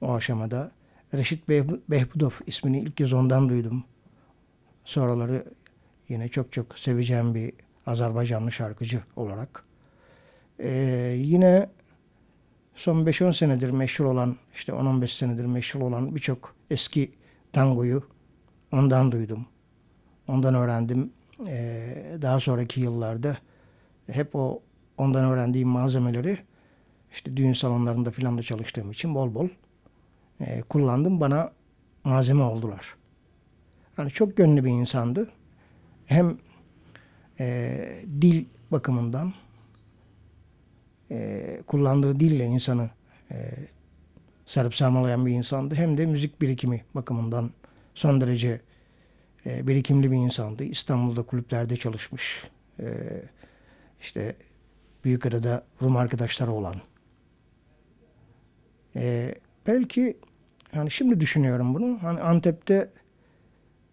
o 0.00 0.14
aşamada. 0.14 0.70
Reşit 1.14 1.48
Behb- 1.48 1.80
Behbudov 1.88 2.30
ismini 2.46 2.78
ilk 2.78 2.96
kez 2.96 3.12
ondan 3.12 3.48
duydum. 3.48 3.84
Sonraları 4.88 5.44
yine 6.08 6.28
çok 6.28 6.52
çok 6.52 6.78
seveceğim 6.78 7.34
bir 7.34 7.52
Azerbaycanlı 7.86 8.52
şarkıcı 8.52 9.02
olarak. 9.16 9.64
Ee, 10.58 11.14
yine 11.18 11.70
son 12.74 13.06
5-10 13.06 13.32
senedir 13.32 13.70
meşhur 13.70 14.04
olan, 14.04 14.36
işte 14.54 14.72
10-15 14.72 15.18
senedir 15.18 15.44
meşhur 15.44 15.80
olan 15.80 16.14
birçok 16.14 16.54
eski 16.70 17.12
tangoyu 17.52 18.02
ondan 18.72 19.12
duydum. 19.12 19.46
Ondan 20.28 20.54
öğrendim. 20.54 21.12
Ee, 21.48 22.18
daha 22.22 22.40
sonraki 22.40 22.80
yıllarda 22.80 23.36
hep 24.10 24.36
o 24.36 24.62
ondan 24.98 25.24
öğrendiğim 25.24 25.68
malzemeleri 25.68 26.38
işte 27.12 27.36
düğün 27.36 27.52
salonlarında 27.52 28.10
filan 28.10 28.38
da 28.38 28.42
çalıştığım 28.42 28.90
için 28.90 29.14
bol 29.14 29.34
bol 29.34 29.48
e, 30.40 30.60
kullandım. 30.60 31.20
Bana 31.20 31.52
malzeme 32.04 32.42
oldular. 32.42 32.97
Yani 33.98 34.10
çok 34.10 34.36
gönlü 34.36 34.64
bir 34.64 34.70
insandı. 34.70 35.30
Hem 36.06 36.38
e, 37.40 37.78
dil 38.20 38.44
bakımından 38.70 39.34
e, 41.10 41.60
kullandığı 41.66 42.20
dille 42.20 42.44
insanı 42.44 42.90
e, 43.30 43.36
sarıp 44.46 44.74
sarmalayan 44.74 45.26
bir 45.26 45.32
insandı. 45.32 45.74
Hem 45.74 45.98
de 45.98 46.06
müzik 46.06 46.40
birikimi 46.40 46.84
bakımından 46.94 47.50
son 47.94 48.20
derece 48.20 48.60
e, 49.46 49.66
birikimli 49.66 50.10
bir 50.10 50.16
insandı. 50.16 50.64
İstanbul'da 50.64 51.22
kulüplerde 51.22 51.76
çalışmış. 51.76 52.44
E, 52.80 52.86
işte 54.00 54.36
Büyükada'da 55.04 55.64
Rum 55.82 55.96
arkadaşları 55.96 56.52
olan. 56.52 56.76
E, 58.96 59.34
belki 59.66 60.16
yani 60.74 60.90
şimdi 60.90 61.20
düşünüyorum 61.20 61.74
bunu. 61.74 61.98
Hani 62.02 62.20
Antep'te 62.20 62.90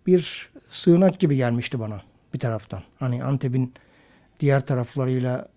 bir 0.07 0.49
sığınak 0.69 1.19
gibi 1.19 1.35
gelmişti 1.35 1.79
bana 1.79 2.01
bir 2.33 2.39
taraftan. 2.39 2.83
Hani 2.99 3.23
Antep'in 3.23 3.73
diğer 4.39 4.65
taraflarıyla 4.65 5.47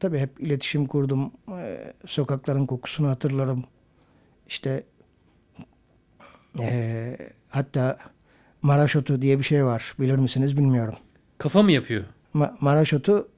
tabii 0.00 0.18
hep 0.18 0.40
iletişim 0.40 0.86
kurdum. 0.86 1.32
Ee, 1.52 1.92
sokakların 2.06 2.66
kokusunu 2.66 3.08
hatırlarım. 3.08 3.64
İşte 4.48 4.84
ee, 6.60 7.16
hatta 7.48 7.98
Maraşotu 8.62 9.22
diye 9.22 9.38
bir 9.38 9.44
şey 9.44 9.64
var. 9.64 9.94
Bilir 10.00 10.16
misiniz 10.16 10.56
bilmiyorum. 10.56 10.94
Kafa 11.38 11.62
mı 11.62 11.72
yapıyor? 11.72 12.04
Ma- 12.34 12.54
Maraşotu 12.60 13.28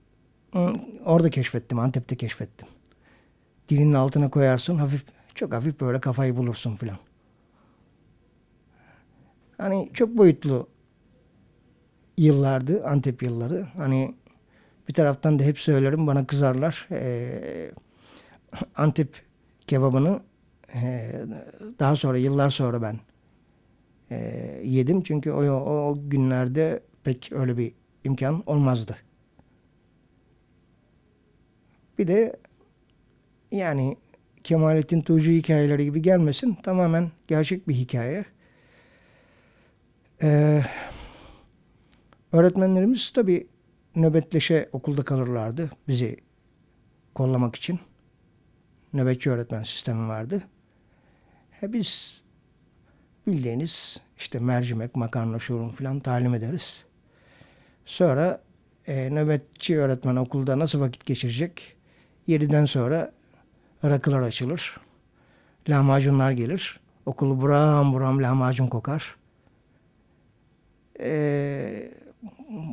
hı, 0.52 0.72
orada 1.04 1.30
keşfettim. 1.30 1.78
Antep'te 1.78 2.16
keşfettim. 2.16 2.68
Dilinin 3.68 3.94
altına 3.94 4.30
koyarsın. 4.30 4.76
Hafif 4.76 5.04
çok 5.34 5.52
hafif 5.52 5.80
böyle 5.80 6.00
kafayı 6.00 6.36
bulursun 6.36 6.76
filan. 6.76 6.98
Hani 9.58 9.90
çok 9.94 10.16
boyutlu 10.16 10.68
yıllardı 12.18 12.84
Antep 12.84 13.22
yılları. 13.22 13.66
Hani 13.76 14.14
bir 14.88 14.94
taraftan 14.94 15.38
da 15.38 15.42
hep 15.42 15.58
söylerim 15.58 16.06
bana 16.06 16.26
kızarlar. 16.26 16.88
Ee, 16.90 17.70
Antep 18.76 19.22
kebabını 19.66 20.20
e, 20.74 21.12
daha 21.78 21.96
sonra 21.96 22.18
yıllar 22.18 22.50
sonra 22.50 22.82
ben 22.82 22.98
e, 24.10 24.16
yedim. 24.64 25.02
Çünkü 25.02 25.30
o, 25.30 25.42
o, 25.42 25.90
o 25.90 25.98
günlerde 26.08 26.82
pek 27.04 27.32
öyle 27.32 27.56
bir 27.56 27.72
imkan 28.04 28.42
olmazdı. 28.46 28.96
Bir 31.98 32.08
de 32.08 32.36
yani 33.52 33.96
Kemalettin 34.44 35.02
Tuğcu 35.02 35.30
hikayeleri 35.30 35.84
gibi 35.84 36.02
gelmesin. 36.02 36.54
Tamamen 36.54 37.10
gerçek 37.26 37.68
bir 37.68 37.74
hikaye. 37.74 38.24
Ee, 40.22 40.62
öğretmenlerimiz 42.32 43.10
tabii 43.10 43.46
nöbetleşe 43.96 44.68
okulda 44.72 45.02
kalırlardı 45.02 45.70
bizi 45.88 46.16
kollamak 47.14 47.56
için. 47.56 47.80
Nöbetçi 48.92 49.30
öğretmen 49.30 49.62
sistemi 49.62 50.08
vardı. 50.08 50.42
He 51.50 51.72
biz 51.72 52.22
bildiğiniz 53.26 54.00
işte 54.16 54.38
mercimek, 54.38 54.96
makarna, 54.96 55.38
şurun 55.38 55.70
filan 55.70 56.00
talim 56.00 56.34
ederiz. 56.34 56.84
Sonra 57.84 58.40
e, 58.86 59.10
nöbetçi 59.10 59.78
öğretmen 59.78 60.16
okulda 60.16 60.58
nasıl 60.58 60.80
vakit 60.80 61.06
geçirecek? 61.06 61.76
7'den 62.28 62.64
sonra 62.64 63.12
rakılar 63.84 64.20
açılır. 64.20 64.80
Lahmacunlar 65.68 66.30
gelir. 66.30 66.80
Okulu 67.06 67.40
buram 67.40 67.92
buram 67.92 68.22
lahmacun 68.22 68.66
kokar. 68.66 69.17
Ee, 71.00 71.90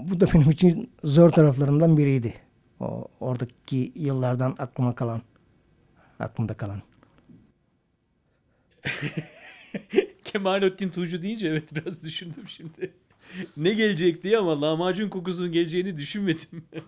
bu 0.09 0.19
da 0.19 0.25
benim 0.33 0.51
için 0.51 0.91
zor 1.03 1.29
taraflarından 1.29 1.97
biriydi. 1.97 2.33
O 2.79 3.07
oradaki 3.19 3.91
yıllardan 3.95 4.55
aklıma 4.59 4.95
kalan, 4.95 5.21
aklımda 6.19 6.53
kalan. 6.53 6.81
Kemalettin 10.23 10.89
Tuğcu 10.89 11.21
deyince 11.21 11.47
evet 11.47 11.75
biraz 11.75 12.03
düşündüm 12.03 12.43
şimdi. 12.47 12.93
ne 13.57 13.73
gelecek 13.73 14.23
diye 14.23 14.37
ama 14.37 14.61
lahmacun 14.61 15.09
kokusunun 15.09 15.51
geleceğini 15.51 15.97
düşünmedim. 15.97 16.47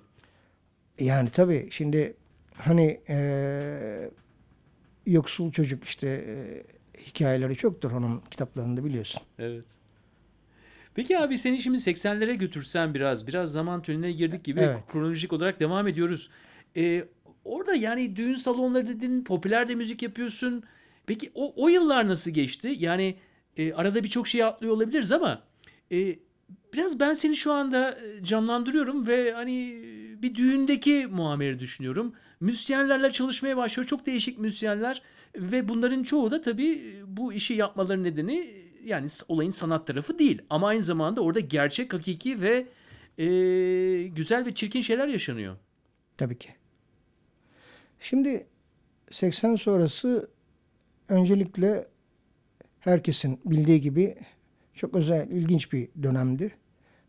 Yani 1.00 1.30
tabii 1.30 1.68
şimdi 1.72 2.14
hani 2.54 3.02
eee, 3.10 4.12
yoksul 5.06 5.52
çocuk 5.52 5.84
işte 5.84 6.08
eee, 6.28 6.64
hikayeleri 7.06 7.56
çoktur 7.56 7.92
onun 7.92 8.22
kitaplarında 8.32 8.86
biliyorsun. 8.86 9.22
evet. 9.40 9.66
Peki 10.98 11.20
abi 11.20 11.38
seni 11.38 11.60
şimdi 11.60 11.78
80'lere 11.78 12.34
götürsen 12.34 12.94
biraz, 12.94 13.28
biraz 13.28 13.52
zaman 13.52 13.82
tüneline 13.82 14.12
girdik 14.12 14.44
gibi 14.44 14.60
Evet. 14.60 14.78
kronolojik 14.92 15.34
olarak 15.34 15.60
devam 15.60 15.88
ediyoruz. 15.88 16.30
Ee, 16.78 17.06
orada 17.46 17.76
yani 17.76 18.16
düğün 18.16 18.36
salonları 18.36 18.88
dedin, 18.88 19.24
popüler 19.24 19.68
de 19.68 19.76
müzik 19.76 20.02
yapıyorsun. 20.02 20.64
Peki 21.06 21.32
o, 21.36 21.54
o 21.56 21.68
yıllar 21.68 22.08
nasıl 22.08 22.32
geçti? 22.32 22.76
Yani 22.80 23.16
e, 23.58 23.74
arada 23.74 24.04
birçok 24.04 24.28
şey 24.28 24.44
atlıyor 24.44 24.74
olabiliriz 24.74 25.12
ama 25.12 25.44
e, 25.92 26.16
biraz 26.74 27.00
ben 27.00 27.14
seni 27.14 27.38
şu 27.38 27.54
anda 27.54 27.92
e, 27.92 28.24
canlandırıyorum 28.24 29.08
ve 29.08 29.32
hani 29.32 29.82
bir 30.22 30.36
düğündeki 30.36 31.08
muameri 31.12 31.60
düşünüyorum. 31.60 32.14
Müzisyenlerle 32.40 33.12
çalışmaya 33.12 33.58
başlıyor. 33.58 33.88
Çok 33.88 34.06
değişik 34.06 34.40
müzisyenler 34.40 35.02
ve 35.36 35.70
bunların 35.70 36.04
çoğu 36.04 36.32
da 36.32 36.42
tabii 36.42 36.70
e, 36.70 37.18
bu 37.18 37.34
işi 37.34 37.54
yapmaları 37.54 38.04
nedeni 38.04 38.38
e, 38.38 38.67
yani 38.88 39.08
olayın 39.28 39.52
sanat 39.52 39.88
tarafı 39.88 40.20
değil. 40.20 40.42
Ama 40.50 40.68
aynı 40.68 40.84
zamanda 40.84 41.22
orada 41.22 41.40
gerçek, 41.40 41.94
hakiki 41.94 42.42
ve 42.42 42.68
e, 43.18 43.28
güzel 44.08 44.46
ve 44.46 44.56
çirkin 44.56 44.82
şeyler 44.82 45.08
yaşanıyor. 45.08 45.56
Tabii 46.18 46.38
ki. 46.38 46.50
Şimdi 48.00 48.48
80 49.12 49.56
sonrası 49.56 50.30
öncelikle 51.10 51.88
herkesin 52.80 53.40
bildiği 53.46 53.82
gibi 53.82 54.16
çok 54.74 54.96
özel, 54.96 55.30
ilginç 55.32 55.74
bir 55.74 55.90
dönemdi. 56.04 56.52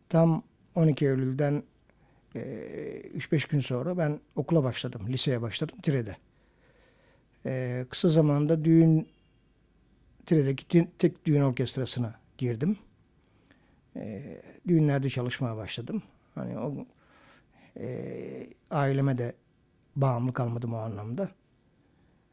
Tam 0.09 0.43
12 0.75 1.05
Eylül'den 1.05 1.63
e, 2.35 2.39
3-5 2.39 3.49
gün 3.49 3.59
sonra 3.59 3.97
ben 3.97 4.19
okula 4.35 4.63
başladım, 4.63 5.01
liseye 5.09 5.41
başladım 5.41 5.77
Tire'de. 5.83 6.17
E, 7.45 7.85
kısa 7.89 8.09
zamanda 8.09 8.65
düğün, 8.65 9.07
Tire'deki 10.29 10.87
tek 10.99 11.25
düğün 11.25 11.41
orkestrasına 11.41 12.15
girdim. 12.37 12.77
E, 13.95 14.23
düğünlerde 14.67 15.09
çalışmaya 15.09 15.57
başladım. 15.57 16.03
Hani 16.35 16.59
o 16.59 16.85
e, 17.79 18.47
aileme 18.71 19.17
de 19.17 19.35
bağımlı 19.95 20.33
kalmadım 20.33 20.73
o 20.73 20.77
anlamda. 20.77 21.29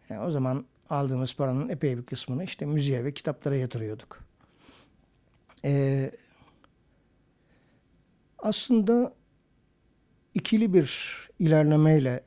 Yani 0.08 0.20
o 0.26 0.30
zaman 0.30 0.64
aldığımız 0.90 1.34
paranın 1.34 1.68
epey 1.68 1.98
bir 1.98 2.02
kısmını 2.02 2.44
işte 2.44 2.66
müziğe 2.66 3.04
ve 3.04 3.14
kitaplara 3.14 3.56
yatırıyorduk. 3.56 4.24
Ee, 5.64 6.10
aslında 8.38 9.14
ikili 10.34 10.74
bir 10.74 11.20
ilerlemeyle 11.38 12.24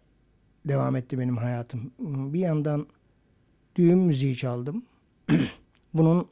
devam 0.66 0.96
etti 0.96 1.20
benim 1.20 1.38
hayatım. 1.38 1.92
Bir 2.34 2.40
yandan 2.40 2.88
düğün 3.76 4.00
müziği 4.00 4.38
çaldım. 4.38 4.86
Bunun 5.94 6.28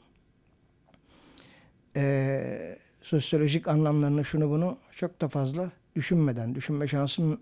eee, 1.96 2.78
sosyolojik 3.02 3.68
anlamlarını 3.68 4.26
şunu 4.26 4.50
bunu 4.50 4.78
çok 4.92 5.22
da 5.22 5.28
fazla 5.28 5.72
düşünmeden, 5.96 6.56
düşünme 6.56 6.88
şansım 6.88 7.42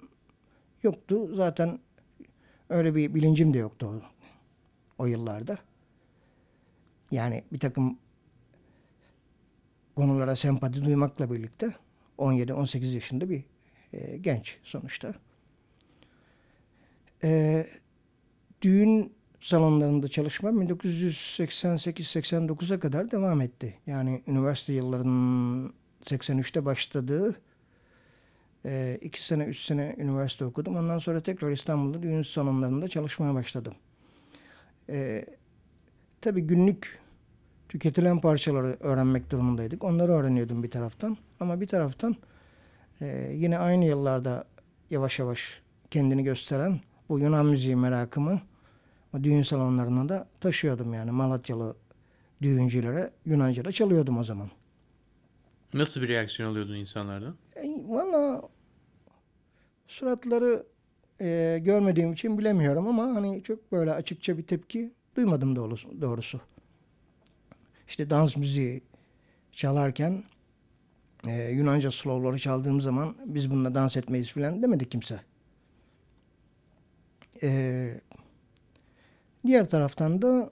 yoktu. 0.83 1.35
Zaten 1.35 1.79
öyle 2.69 2.95
bir 2.95 3.15
bilincim 3.15 3.53
de 3.53 3.57
yoktu 3.57 3.87
o, 3.87 5.03
o 5.03 5.05
yıllarda. 5.05 5.57
Yani 7.11 7.43
bir 7.53 7.59
takım 7.59 7.97
konulara 9.95 10.35
sempati 10.35 10.85
duymakla 10.85 11.31
birlikte 11.31 11.73
17-18 12.17 12.95
yaşında 12.95 13.29
bir 13.29 13.43
e, 13.93 14.17
genç 14.17 14.57
sonuçta. 14.63 15.13
E, 17.23 17.67
düğün 18.61 19.13
salonlarında 19.45 20.07
çalışmam 20.07 20.61
1988-89'a 20.61 22.79
kadar 22.79 23.11
devam 23.11 23.41
etti. 23.41 23.73
Yani 23.87 24.23
üniversite 24.27 24.73
yıllarının 24.73 25.73
83'te 26.03 26.65
başladığı 26.65 27.35
e, 28.65 28.97
iki 29.01 29.25
sene, 29.25 29.43
üç 29.43 29.59
sene 29.59 29.95
üniversite 29.97 30.45
okudum. 30.45 30.75
Ondan 30.75 30.97
sonra 30.97 31.19
tekrar 31.19 31.51
İstanbul'da 31.51 32.03
düğün 32.03 32.23
salonlarında 32.23 32.87
çalışmaya 32.87 33.33
başladım. 33.33 33.73
E, 34.89 35.25
tabii 36.21 36.41
günlük 36.41 36.99
tüketilen 37.69 38.21
parçaları 38.21 38.77
öğrenmek 38.79 39.31
durumundaydık. 39.31 39.83
Onları 39.83 40.11
öğreniyordum 40.11 40.63
bir 40.63 40.71
taraftan. 40.71 41.17
Ama 41.39 41.61
bir 41.61 41.67
taraftan 41.67 42.15
e, 43.01 43.31
yine 43.33 43.57
aynı 43.57 43.85
yıllarda 43.85 44.45
yavaş 44.89 45.19
yavaş 45.19 45.61
kendini 45.91 46.23
gösteren 46.23 46.79
bu 47.09 47.19
Yunan 47.19 47.45
müziği 47.45 47.75
merakımı 47.75 48.41
düğün 49.23 49.41
salonlarına 49.41 50.09
da 50.09 50.27
taşıyordum 50.39 50.93
yani 50.93 51.11
Malatyalı 51.11 51.75
düğüncülere 52.41 53.11
Yunanca 53.25 53.65
da 53.65 53.71
çalıyordum 53.71 54.17
o 54.17 54.23
zaman. 54.23 54.49
Nasıl 55.73 56.01
bir 56.01 56.07
reaksiyon 56.07 56.51
alıyordun 56.51 56.75
insanlardan? 56.75 57.35
E, 57.55 57.67
Valla 57.87 58.41
suratları 59.87 60.65
e, 61.21 61.59
görmediğim 61.61 62.13
için 62.13 62.37
bilemiyorum 62.37 62.87
ama 62.87 63.03
hani 63.03 63.43
çok 63.43 63.71
böyle 63.71 63.93
açıkça 63.93 64.37
bir 64.37 64.43
tepki 64.43 64.93
duymadım 65.15 65.55
doğrusu. 65.55 66.01
doğrusu. 66.01 66.41
İşte 67.87 68.09
dans 68.09 68.37
müziği 68.37 68.81
çalarken 69.51 70.23
e, 71.27 71.51
Yunanca 71.51 71.91
slowları 71.91 72.39
çaldığım 72.39 72.81
zaman 72.81 73.15
biz 73.25 73.51
bununla 73.51 73.75
dans 73.75 73.97
etmeyiz 73.97 74.31
filan 74.31 74.63
demedi 74.63 74.89
kimse. 74.89 75.19
E, 77.43 78.01
diğer 79.47 79.69
taraftan 79.69 80.21
da 80.21 80.51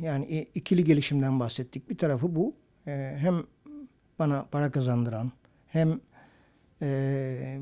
yani 0.00 0.46
ikili 0.54 0.84
gelişimden 0.84 1.40
bahsettik. 1.40 1.90
Bir 1.90 1.98
tarafı 1.98 2.36
bu. 2.36 2.54
E, 2.86 3.16
hem 3.18 3.42
bana 4.18 4.46
para 4.50 4.70
kazandıran 4.70 5.32
hem 5.66 6.00
e, 6.82 7.58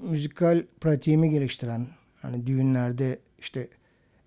müzikal 0.00 0.64
pratiğimi 0.80 1.30
geliştiren 1.30 1.86
hani 2.22 2.46
düğünlerde 2.46 3.18
işte 3.38 3.68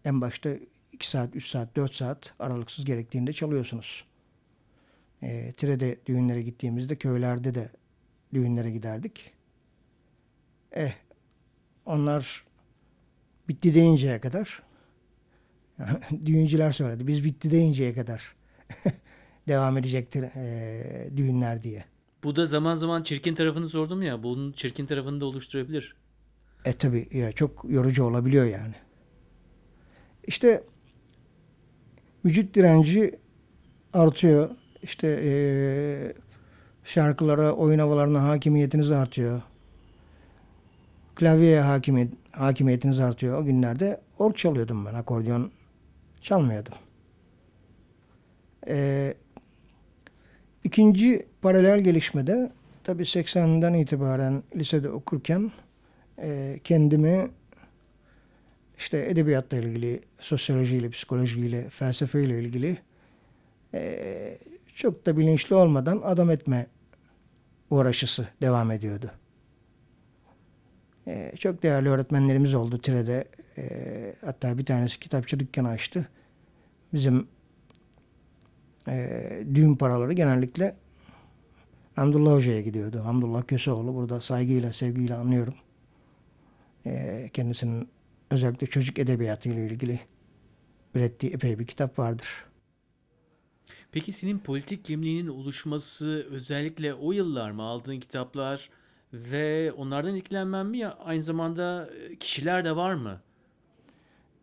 en 0.05 0.21
başta 0.21 0.49
2 0.91 1.09
saat, 1.09 1.35
3 1.35 1.49
saat, 1.49 1.75
4 1.75 1.93
saat 1.93 2.33
aralıksız 2.39 2.85
gerektiğinde 2.85 3.33
çalıyorsunuz. 3.33 4.05
E, 5.21 5.51
Tire'de 5.51 5.97
düğünlere 6.05 6.41
gittiğimizde 6.41 6.95
köylerde 6.95 7.55
de 7.55 7.69
düğünlere 8.33 8.71
giderdik. 8.71 9.33
Eh 10.71 10.93
onlar 11.85 12.45
bitti 13.47 13.73
deyinceye 13.73 14.21
kadar 14.21 14.63
düğüncüler 16.25 16.71
söyledi. 16.71 17.07
Biz 17.07 17.23
bitti 17.23 17.51
deyinceye 17.51 17.93
kadar 17.93 18.35
devam 19.47 19.77
edecektir 19.77 20.23
e, 20.23 21.17
düğünler 21.17 21.63
diye. 21.63 21.85
Bu 22.23 22.35
da 22.35 22.45
zaman 22.45 22.75
zaman 22.75 23.03
çirkin 23.03 23.35
tarafını 23.35 23.69
sordum 23.69 24.01
ya. 24.01 24.23
Bunun 24.23 24.51
çirkin 24.51 24.85
tarafını 24.85 25.21
da 25.21 25.25
oluşturabilir. 25.25 25.95
E 26.65 26.73
tabi 26.73 27.07
ya 27.11 27.31
çok 27.31 27.65
yorucu 27.69 28.03
olabiliyor 28.03 28.45
yani. 28.45 28.73
İşte 30.27 30.63
vücut 32.25 32.55
direnci 32.55 33.19
artıyor. 33.93 34.49
İşte 34.83 35.19
e, 35.23 35.33
şarkılara, 36.85 37.51
oyun 37.51 37.79
havalarına 37.79 38.23
hakimiyetiniz 38.23 38.91
artıyor. 38.91 39.41
Klavyeye 41.15 41.61
hakimiyet, 41.61 42.13
hakimiyetiniz 42.31 42.99
artıyor. 42.99 43.41
O 43.41 43.45
günlerde 43.45 44.01
org 44.19 44.35
çalıyordum 44.35 44.85
ben. 44.85 44.93
Akordeon 44.93 45.51
çalmıyordum. 46.23 46.73
E, 48.67 49.13
ikinci 50.63 51.25
paralel 51.41 51.79
gelişmede 51.79 52.51
tabii 52.83 53.03
80'den 53.03 53.73
itibaren 53.73 54.43
lisede 54.55 54.89
okurken 54.89 55.51
e, 56.21 56.59
kendimi 56.63 57.31
işte 58.77 59.05
edebiyatla 59.09 59.57
ilgili, 59.57 60.01
sosyolojiyle, 60.19 60.89
psikolojiyle, 60.89 61.69
felsefeyle 61.69 62.39
ilgili 62.43 62.77
e, 63.73 64.37
çok 64.75 65.05
da 65.05 65.17
bilinçli 65.17 65.55
olmadan 65.55 66.01
adam 66.03 66.29
etme 66.31 66.67
uğraşısı 67.69 68.27
devam 68.41 68.71
ediyordu. 68.71 69.11
E, 71.07 71.31
çok 71.39 71.63
değerli 71.63 71.89
öğretmenlerimiz 71.89 72.53
oldu 72.53 72.77
Tire'de. 72.77 73.27
E, 73.57 74.15
hatta 74.25 74.57
bir 74.57 74.65
tanesi 74.65 74.99
kitapçı 74.99 75.39
dükkanı 75.39 75.69
açtı. 75.69 76.09
Bizim 76.93 77.27
e, 78.87 79.19
düğün 79.55 79.75
paraları 79.75 80.13
genellikle 80.13 80.75
Hamdullah 81.95 82.33
Hoca'ya 82.33 82.61
gidiyordu. 82.61 83.01
Hamdullah 83.03 83.47
Köseoğlu 83.47 83.95
burada 83.95 84.21
saygıyla, 84.21 84.73
sevgiyle 84.73 85.15
anlıyorum. 85.15 85.53
Ee, 86.85 87.29
kendisinin 87.33 87.89
özellikle 88.31 88.67
çocuk 88.67 88.99
edebiyatı 88.99 89.49
ile 89.49 89.65
ilgili 89.65 89.99
ürettiği 90.95 91.33
epey 91.33 91.59
bir 91.59 91.67
kitap 91.67 91.99
vardır. 91.99 92.45
Peki 93.91 94.11
senin 94.11 94.39
politik 94.39 94.85
kimliğinin 94.85 95.27
oluşması 95.27 96.27
özellikle 96.29 96.93
o 96.93 97.11
yıllar 97.11 97.51
mı 97.51 97.61
aldığın 97.61 97.99
kitaplar 97.99 98.69
ve 99.13 99.71
onlardan 99.71 100.15
etkilenmen 100.15 100.65
mi 100.65 100.77
ya 100.77 100.93
aynı 100.93 101.21
zamanda 101.21 101.89
e, 101.93 102.15
kişiler 102.15 102.65
de 102.65 102.75
var 102.75 102.93
mı? 102.93 103.21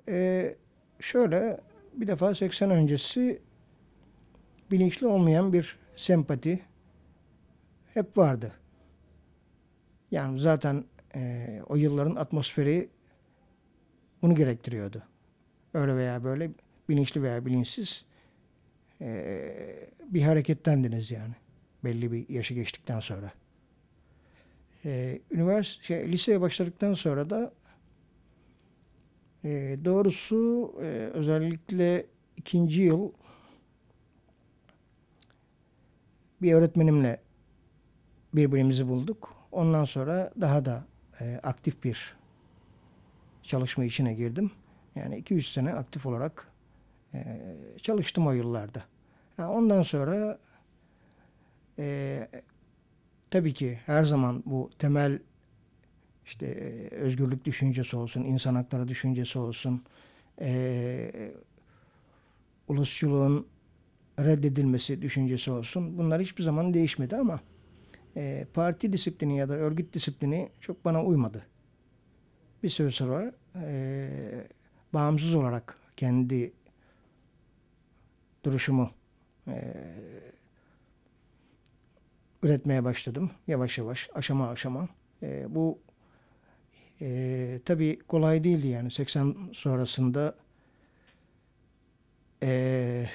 Ee, 0.08 0.56
şöyle 1.00 1.60
bir 1.94 2.06
defa 2.06 2.34
80 2.34 2.70
öncesi 2.70 3.42
bilinçli 4.70 5.06
olmayan 5.06 5.52
bir 5.52 5.78
sempati 5.96 6.60
hep 7.94 8.18
vardı. 8.18 8.52
Yani 10.10 10.40
zaten 10.40 10.84
e, 11.14 11.62
o 11.68 11.76
yılların 11.76 12.16
atmosferi 12.16 12.88
bunu 14.22 14.34
gerektiriyordu. 14.34 15.02
Öyle 15.74 15.96
veya 15.96 16.24
böyle 16.24 16.50
bilinçli 16.88 17.22
veya 17.22 17.46
bilinçsiz 17.46 18.04
e, 19.00 19.88
bir 20.02 20.22
harekettendiniz 20.22 21.10
yani. 21.10 21.34
Belli 21.84 22.12
bir 22.12 22.28
yaşı 22.28 22.54
geçtikten 22.54 23.00
sonra. 23.00 23.32
E, 24.84 25.20
üniversite, 25.30 25.82
şey, 25.84 26.12
liseye 26.12 26.40
başladıktan 26.40 26.94
sonra 26.94 27.30
da 27.30 27.52
e, 29.44 29.78
doğrusu 29.84 30.72
e, 30.82 30.84
özellikle 31.14 32.06
ikinci 32.36 32.82
yıl 32.82 33.12
bir 36.42 36.52
öğretmenimle 36.52 37.20
birbirimizi 38.34 38.88
bulduk. 38.88 39.34
Ondan 39.52 39.84
sonra 39.84 40.32
daha 40.40 40.64
da 40.64 40.84
e, 41.20 41.40
aktif 41.42 41.84
bir 41.84 42.16
çalışma 43.42 43.84
içine 43.84 44.14
girdim. 44.14 44.50
Yani 44.94 45.16
200 45.16 45.52
sene 45.52 45.72
aktif 45.72 46.06
olarak 46.06 46.48
e, 47.14 47.38
çalıştım 47.82 48.26
o 48.26 48.32
yıllarda. 48.32 48.82
Ha, 49.36 49.50
ondan 49.50 49.82
sonra 49.82 50.38
e, 51.78 52.28
tabii 53.30 53.54
ki 53.54 53.78
her 53.86 54.04
zaman 54.04 54.42
bu 54.46 54.70
temel 54.78 55.18
işte 56.24 56.46
e, 56.46 56.94
özgürlük 56.94 57.44
düşüncesi 57.44 57.96
olsun, 57.96 58.22
insan 58.22 58.54
hakları 58.54 58.88
düşüncesi 58.88 59.38
olsun, 59.38 59.84
e, 60.40 61.32
ulusçuluğun 62.68 63.46
reddedilmesi 64.18 65.02
düşüncesi 65.02 65.50
olsun. 65.50 65.98
Bunlar 65.98 66.22
hiçbir 66.22 66.42
zaman 66.42 66.74
değişmedi 66.74 67.16
ama 67.16 67.40
e, 68.16 68.46
parti 68.54 68.92
disiplini 68.92 69.36
ya 69.36 69.48
da 69.48 69.54
örgüt 69.54 69.94
disiplini 69.94 70.48
çok 70.60 70.84
bana 70.84 71.04
uymadı. 71.04 71.44
Bir 72.62 72.68
süre 72.68 72.90
sonra 72.90 73.32
e, 73.54 74.10
bağımsız 74.94 75.34
olarak 75.34 75.78
kendi 75.96 76.52
duruşumu 78.44 78.90
e, 79.48 79.74
üretmeye 82.42 82.84
başladım. 82.84 83.30
Yavaş 83.46 83.78
yavaş, 83.78 84.10
aşama 84.14 84.48
aşama. 84.48 84.88
E, 85.22 85.54
bu 85.54 85.78
e, 87.00 87.60
tabii 87.64 87.98
kolay 88.08 88.44
değildi 88.44 88.66
yani 88.66 88.90
80 88.90 89.36
sonrasında 89.52 90.34
e, 92.42 93.06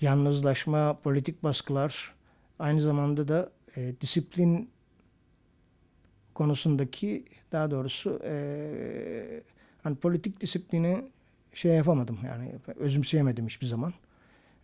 yalnızlaşma, 0.00 0.98
politik 1.02 1.42
baskılar, 1.42 2.14
aynı 2.58 2.80
zamanda 2.80 3.28
da 3.28 3.50
e, 3.76 4.00
disiplin 4.00 4.70
konusundaki 6.34 7.24
daha 7.52 7.70
doğrusu 7.70 8.20
e, 8.24 9.42
hani 9.82 9.96
politik 9.96 10.40
disiplini 10.40 11.10
şey 11.52 11.74
yapamadım 11.74 12.18
yani 12.26 12.54
özümseyemedim 12.76 13.46
hiçbir 13.46 13.66
zaman. 13.66 13.94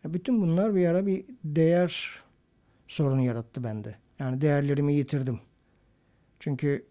Bütün 0.04 0.42
bunlar 0.42 0.74
bir 0.74 0.86
ara 0.86 1.06
bir 1.06 1.24
değer 1.44 2.23
sorunu 2.88 3.22
yarattı 3.22 3.64
bende. 3.64 3.96
Yani 4.18 4.40
değerlerimi 4.40 4.94
yitirdim. 4.94 5.40
Çünkü 6.40 6.86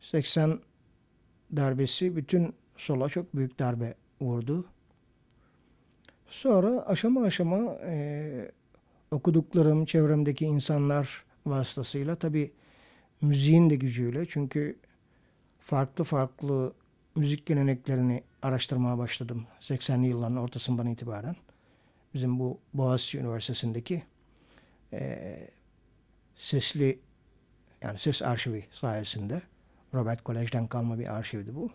80 0.00 0.60
darbesi 1.56 2.16
bütün 2.16 2.54
sola 2.76 3.08
çok 3.08 3.36
büyük 3.36 3.58
darbe 3.58 3.94
vurdu. 4.20 4.64
Sonra 6.26 6.86
aşama 6.86 7.22
aşama 7.22 7.72
e, 7.84 8.50
okuduklarım, 9.10 9.84
çevremdeki 9.84 10.46
insanlar 10.46 11.24
vasıtasıyla 11.46 12.14
tabii 12.14 12.52
müziğin 13.20 13.70
de 13.70 13.76
gücüyle 13.76 14.26
çünkü 14.28 14.76
farklı 15.58 16.04
farklı 16.04 16.72
müzik 17.16 17.46
geleneklerini 17.46 18.22
araştırmaya 18.42 18.98
başladım 18.98 19.46
80'li 19.60 20.06
yılların 20.06 20.36
ortasından 20.36 20.86
itibaren. 20.86 21.36
Bizim 22.14 22.38
bu 22.38 22.58
Boğaziçi 22.74 23.18
Üniversitesi'ndeki 23.18 24.02
e, 24.92 25.38
sesli 26.34 26.98
yani 27.82 27.98
ses 27.98 28.22
arşivi 28.22 28.64
sayesinde 28.70 29.42
Robert 29.94 30.22
Kolej'den 30.22 30.66
kalma 30.66 30.98
bir 30.98 31.16
arşivdi 31.16 31.54
bu. 31.54 31.70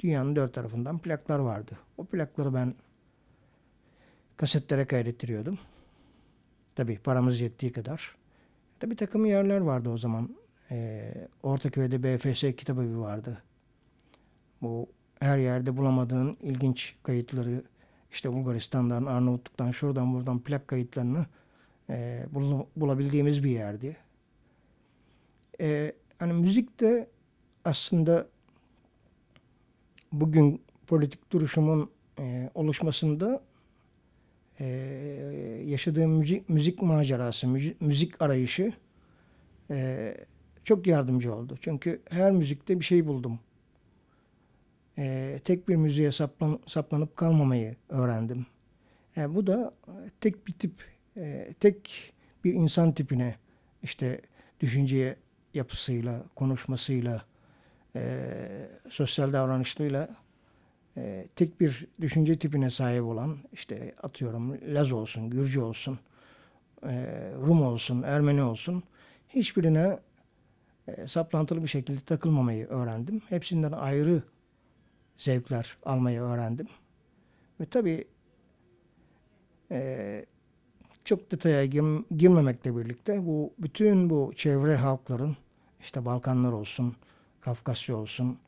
Dünyanın 0.00 0.36
dört 0.36 0.54
tarafından 0.54 0.98
plaklar 0.98 1.38
vardı. 1.38 1.78
O 1.98 2.04
plakları 2.04 2.54
ben 2.54 2.74
kasetlere 4.36 4.84
kaydettiriyordum. 4.84 5.58
Tabii 6.74 6.98
paramız 6.98 7.40
yettiği 7.40 7.72
kadar. 7.72 8.16
Tabii 8.80 8.96
takım 8.96 9.26
yerler 9.26 9.60
vardı 9.60 9.88
o 9.90 9.98
zaman. 9.98 10.36
Ee, 10.70 11.14
Ortaköy'de 11.42 12.02
BFS 12.02 12.40
kitabevi 12.40 12.98
vardı. 12.98 13.42
Bu 14.62 14.86
her 15.20 15.38
yerde 15.38 15.76
bulamadığın 15.76 16.36
ilginç 16.40 16.96
kayıtları 17.02 17.64
işte 18.10 18.32
Bulgaristan'dan, 18.32 19.04
Arnavutluk'tan, 19.04 19.70
şuradan 19.70 20.14
buradan 20.14 20.38
plak 20.38 20.68
kayıtlarını 20.68 21.26
e, 21.90 22.26
bul- 22.32 22.66
bulabildiğimiz 22.76 23.44
bir 23.44 23.50
yerdi. 23.50 23.96
E, 25.60 25.92
hani 26.18 26.32
müzik 26.32 26.80
de 26.80 27.08
aslında 27.64 28.26
bugün 30.12 30.62
politik 30.86 31.32
duruşumun 31.32 31.90
e, 32.18 32.50
oluşmasında 32.54 33.42
e, 34.60 34.66
yaşadığım 35.66 36.10
müzik, 36.10 36.48
müzik 36.48 36.82
macerası, 36.82 37.48
müzik, 37.48 37.80
müzik 37.80 38.22
arayışı 38.22 38.72
e, 39.70 40.14
çok 40.64 40.86
yardımcı 40.86 41.34
oldu. 41.34 41.54
Çünkü 41.60 42.00
her 42.10 42.32
müzikte 42.32 42.80
bir 42.80 42.84
şey 42.84 43.06
buldum. 43.06 43.40
E, 44.98 45.38
tek 45.44 45.68
bir 45.68 45.76
müziğe 45.76 46.12
saplan, 46.12 46.58
saplanıp 46.66 47.16
kalmamayı 47.16 47.76
öğrendim. 47.88 48.46
E, 49.16 49.34
bu 49.34 49.46
da 49.46 49.74
tek 50.20 50.46
bir 50.46 50.52
tip, 50.52 50.72
e, 51.16 51.54
tek 51.60 52.12
bir 52.44 52.54
insan 52.54 52.92
tipine 52.92 53.36
işte 53.82 54.20
düşünceye 54.60 55.16
yapısıyla, 55.54 56.24
konuşmasıyla, 56.34 57.24
e, 57.96 58.22
sosyal 58.88 59.32
davranışlarıyla 59.32 60.08
e, 60.96 61.26
tek 61.36 61.60
bir 61.60 61.86
düşünce 62.00 62.38
tipine 62.38 62.70
sahip 62.70 63.02
olan 63.02 63.38
işte 63.52 63.94
atıyorum 64.02 64.58
Laz 64.74 64.92
olsun, 64.92 65.30
Gürcü 65.30 65.60
olsun, 65.60 65.98
e, 66.82 66.92
Rum 67.36 67.62
olsun, 67.62 68.02
Ermeni 68.02 68.42
olsun 68.42 68.82
hiçbirine 69.28 69.98
e, 70.88 71.08
saplantılı 71.08 71.62
bir 71.62 71.68
şekilde 71.68 72.00
takılmamayı 72.00 72.66
öğrendim. 72.66 73.22
Hepsinden 73.28 73.72
ayrı 73.72 74.22
zevkler 75.16 75.76
almayı 75.82 76.20
öğrendim. 76.20 76.68
Ve 77.60 77.64
tabii 77.64 78.04
çok 81.10 81.32
detaya 81.32 81.64
gir- 81.64 82.16
girmemekle 82.16 82.76
birlikte 82.76 83.26
bu 83.26 83.52
bütün 83.58 84.10
bu 84.10 84.32
çevre 84.36 84.76
halkların 84.76 85.36
işte 85.80 86.04
Balkanlar 86.04 86.52
olsun, 86.52 86.96
Kafkasya 87.40 87.96
olsun, 87.96 88.38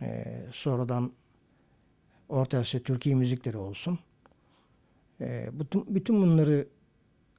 e, 0.00 0.24
sonradan 0.52 1.12
Orta 2.28 2.58
Asya 2.58 2.80
Türkiye 2.80 3.14
müzikleri 3.14 3.56
olsun. 3.56 3.98
E, 5.20 5.50
bütün, 5.52 5.94
bütün 5.94 6.22
bunları 6.22 6.68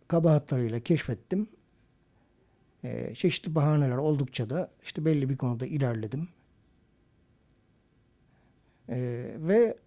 kabahatlarıyla 0.08 0.80
keşfettim. 0.80 1.48
E, 2.84 3.16
çeşitli 3.16 3.56
bahaneler 3.56 3.98
oldukça 3.98 4.50
da 4.50 4.72
işte 4.84 5.06
belli 5.06 5.30
bir 5.30 5.38
konuda 5.38 5.66
ilerledim. 5.66 6.28
E, 8.90 8.98
ve 9.38 9.78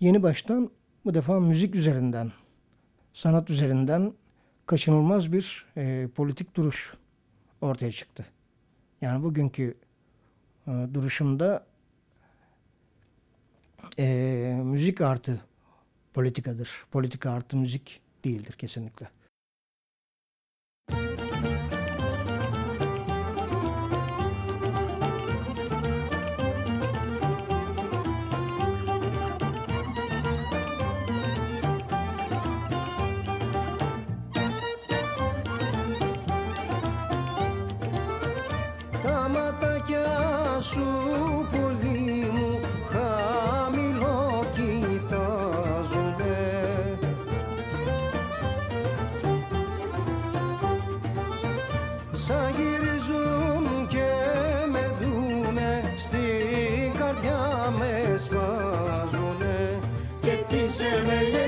yeni 0.00 0.22
baştan 0.22 0.70
bu 1.04 1.14
defa 1.14 1.40
müzik 1.40 1.74
üzerinden, 1.74 2.32
sanat 3.16 3.50
üzerinden 3.50 4.12
kaçınılmaz 4.66 5.32
bir 5.32 5.66
e, 5.76 6.08
politik 6.14 6.56
duruş 6.56 6.94
ortaya 7.60 7.92
çıktı. 7.92 8.26
Yani 9.00 9.22
bugünkü 9.22 9.74
e, 10.66 10.70
duruşumda 10.94 11.66
e, 13.98 14.60
müzik 14.64 15.00
artı 15.00 15.40
politikadır. 16.14 16.84
Politika 16.90 17.30
artı 17.30 17.56
müzik 17.56 18.00
değildir 18.24 18.52
kesinlikle. 18.52 19.08
Τα 20.88 21.25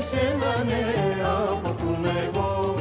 εμέλιες 0.08 0.14
εμάνε 0.14 0.82
από 1.24 1.70
που 1.70 1.98
εγώ 2.26 2.76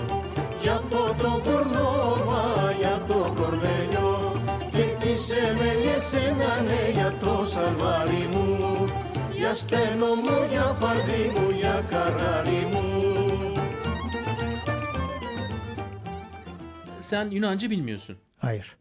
για 0.63 0.75
από 0.75 1.23
το 1.23 1.43
κορνόβα, 1.45 2.73
για 2.79 3.05
το 3.09 3.35
κορδελιό 3.37 4.43
και 4.71 5.05
τις 5.05 5.31
εμέλιες 5.31 6.13
ένανε 6.13 6.91
για 6.93 7.15
το 7.21 7.47
σαλβάρι 7.47 8.29
μου 8.33 8.85
για 9.33 9.55
στένο 9.55 10.15
μου, 10.15 10.47
για 10.51 10.63
φαρδί 10.81 11.33
μου, 11.35 11.51
για 11.51 11.85
καράρι 11.89 12.67
μου 12.73 12.91
Sen 17.01 17.31
Yunanca 17.31 17.71
bilmiyorsun 17.71 18.17
Hayır. 18.39 18.77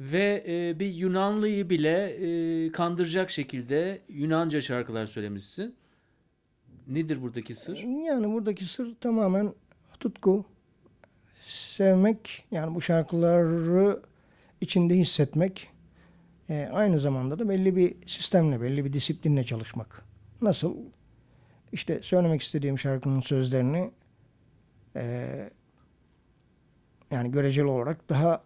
ve 0.00 0.44
e, 0.48 0.78
bir 0.78 0.94
Yunanlıyı 0.94 1.70
bile 1.70 1.98
e, 2.08 2.72
kandıracak 2.72 3.30
şekilde 3.30 4.00
Yunanca 4.08 4.60
şarkılar 4.60 5.06
söylemişsin. 5.06 5.74
Nedir 6.87 7.21
buradaki 7.21 7.55
sır? 7.55 7.77
Yani 7.77 8.33
buradaki 8.33 8.65
sır 8.65 8.95
tamamen 8.95 9.53
tutku, 9.99 10.45
sevmek, 11.41 12.45
yani 12.51 12.75
bu 12.75 12.81
şarkıları 12.81 14.01
içinde 14.61 14.95
hissetmek, 14.95 15.69
e, 16.49 16.69
aynı 16.73 16.99
zamanda 16.99 17.39
da 17.39 17.49
belli 17.49 17.75
bir 17.75 17.95
sistemle, 18.05 18.61
belli 18.61 18.85
bir 18.85 18.93
disiplinle 18.93 19.43
çalışmak. 19.43 20.05
Nasıl? 20.41 20.75
İşte 21.71 21.99
söylemek 22.03 22.41
istediğim 22.41 22.79
şarkının 22.79 23.21
sözlerini 23.21 23.91
e, 24.95 25.49
yani 27.11 27.31
göreceli 27.31 27.65
olarak 27.65 28.09
daha 28.09 28.43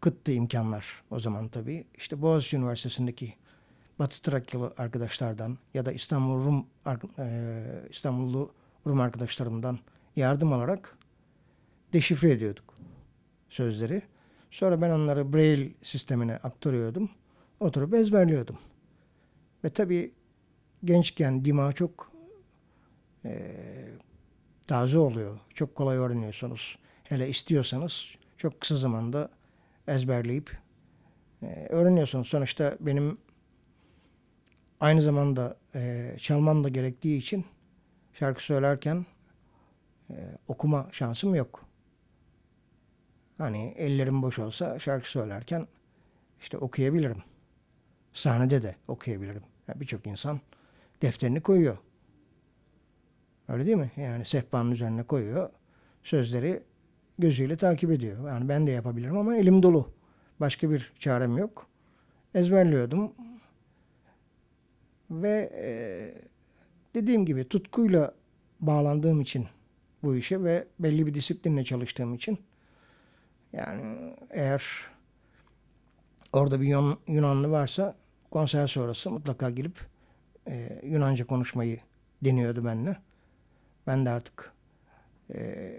kıttı 0.00 0.32
imkanlar 0.32 1.02
o 1.10 1.20
zaman 1.20 1.48
tabii. 1.48 1.84
İşte 1.96 2.22
Boğaziçi 2.22 2.56
Üniversitesi'ndeki 2.56 3.34
Batı 3.98 4.22
Trakyalı 4.22 4.74
arkadaşlardan 4.78 5.58
ya 5.74 5.86
da 5.86 5.92
İstanbul 5.92 6.44
Rum 6.44 6.66
e, 7.18 7.64
İstanbullu 7.90 8.52
Rum 8.86 9.00
arkadaşlarımdan 9.00 9.78
yardım 10.16 10.52
alarak 10.52 10.98
deşifre 11.92 12.30
ediyorduk 12.30 12.74
sözleri. 13.48 14.02
Sonra 14.50 14.80
ben 14.80 14.90
onları 14.90 15.32
Braille 15.32 15.70
sistemine 15.82 16.36
aktarıyordum. 16.36 17.10
Oturup 17.60 17.94
ezberliyordum. 17.94 18.58
Ve 19.64 19.70
tabii 19.70 20.12
gençken 20.84 21.44
dima 21.44 21.72
çok 21.72 22.12
e, 23.24 23.54
taze 24.66 24.98
oluyor. 24.98 25.38
Çok 25.54 25.74
kolay 25.74 25.96
öğreniyorsunuz. 25.96 26.78
Hele 27.04 27.28
istiyorsanız 27.28 28.14
çok 28.36 28.60
kısa 28.60 28.76
zamanda 28.76 29.28
ezberleyip 29.88 30.58
e, 31.42 31.66
öğreniyorsunuz. 31.70 32.28
Sonuçta 32.28 32.76
benim 32.80 33.18
aynı 34.82 35.00
zamanda 35.00 35.56
e, 35.74 36.14
çalmam 36.18 36.64
da 36.64 36.68
gerektiği 36.68 37.18
için 37.18 37.44
şarkı 38.12 38.42
söylerken 38.42 39.06
e, 40.10 40.14
okuma 40.48 40.88
şansım 40.92 41.34
yok. 41.34 41.64
Hani 43.38 43.74
ellerim 43.76 44.22
boş 44.22 44.38
olsa 44.38 44.78
şarkı 44.78 45.10
söylerken 45.10 45.66
işte 46.40 46.58
okuyabilirim. 46.58 47.22
Sahnede 48.12 48.62
de 48.62 48.76
okuyabilirim. 48.88 49.42
Yani 49.68 49.80
Birçok 49.80 50.06
insan 50.06 50.40
defterini 51.02 51.40
koyuyor. 51.40 51.78
Öyle 53.48 53.66
değil 53.66 53.76
mi? 53.76 53.90
Yani 53.96 54.24
sehpanın 54.24 54.70
üzerine 54.70 55.02
koyuyor. 55.02 55.50
Sözleri 56.02 56.62
gözüyle 57.18 57.56
takip 57.56 57.90
ediyor. 57.90 58.28
Yani 58.28 58.48
ben 58.48 58.66
de 58.66 58.70
yapabilirim 58.70 59.16
ama 59.16 59.36
elim 59.36 59.62
dolu. 59.62 59.92
Başka 60.40 60.70
bir 60.70 60.92
çarem 60.98 61.38
yok. 61.38 61.66
Ezberliyordum. 62.34 63.12
Ve 65.12 65.50
e, 65.54 65.68
dediğim 66.94 67.26
gibi 67.26 67.48
tutkuyla 67.48 68.14
bağlandığım 68.60 69.20
için 69.20 69.46
bu 70.02 70.16
işe 70.16 70.44
ve 70.44 70.64
belli 70.78 71.06
bir 71.06 71.14
disiplinle 71.14 71.64
çalıştığım 71.64 72.14
için 72.14 72.38
yani 73.52 74.14
eğer 74.30 74.90
orada 76.32 76.60
bir 76.60 76.66
Yun- 76.66 76.98
Yunanlı 77.08 77.50
varsa 77.50 77.96
konser 78.30 78.66
sonrası 78.66 79.10
mutlaka 79.10 79.50
gelip 79.50 79.80
e, 80.48 80.80
Yunanca 80.84 81.26
konuşmayı 81.26 81.78
deniyordu 82.24 82.64
benimle. 82.64 82.96
Ben 83.86 84.06
de 84.06 84.10
artık 84.10 84.52
e, 85.34 85.70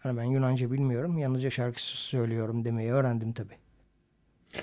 hani 0.00 0.16
ben 0.18 0.24
Yunanca 0.24 0.70
bilmiyorum, 0.72 1.18
yalnızca 1.18 1.50
şarkı 1.50 1.82
söylüyorum 1.82 2.64
demeyi 2.64 2.92
öğrendim 2.92 3.32
tabii. 3.32 3.56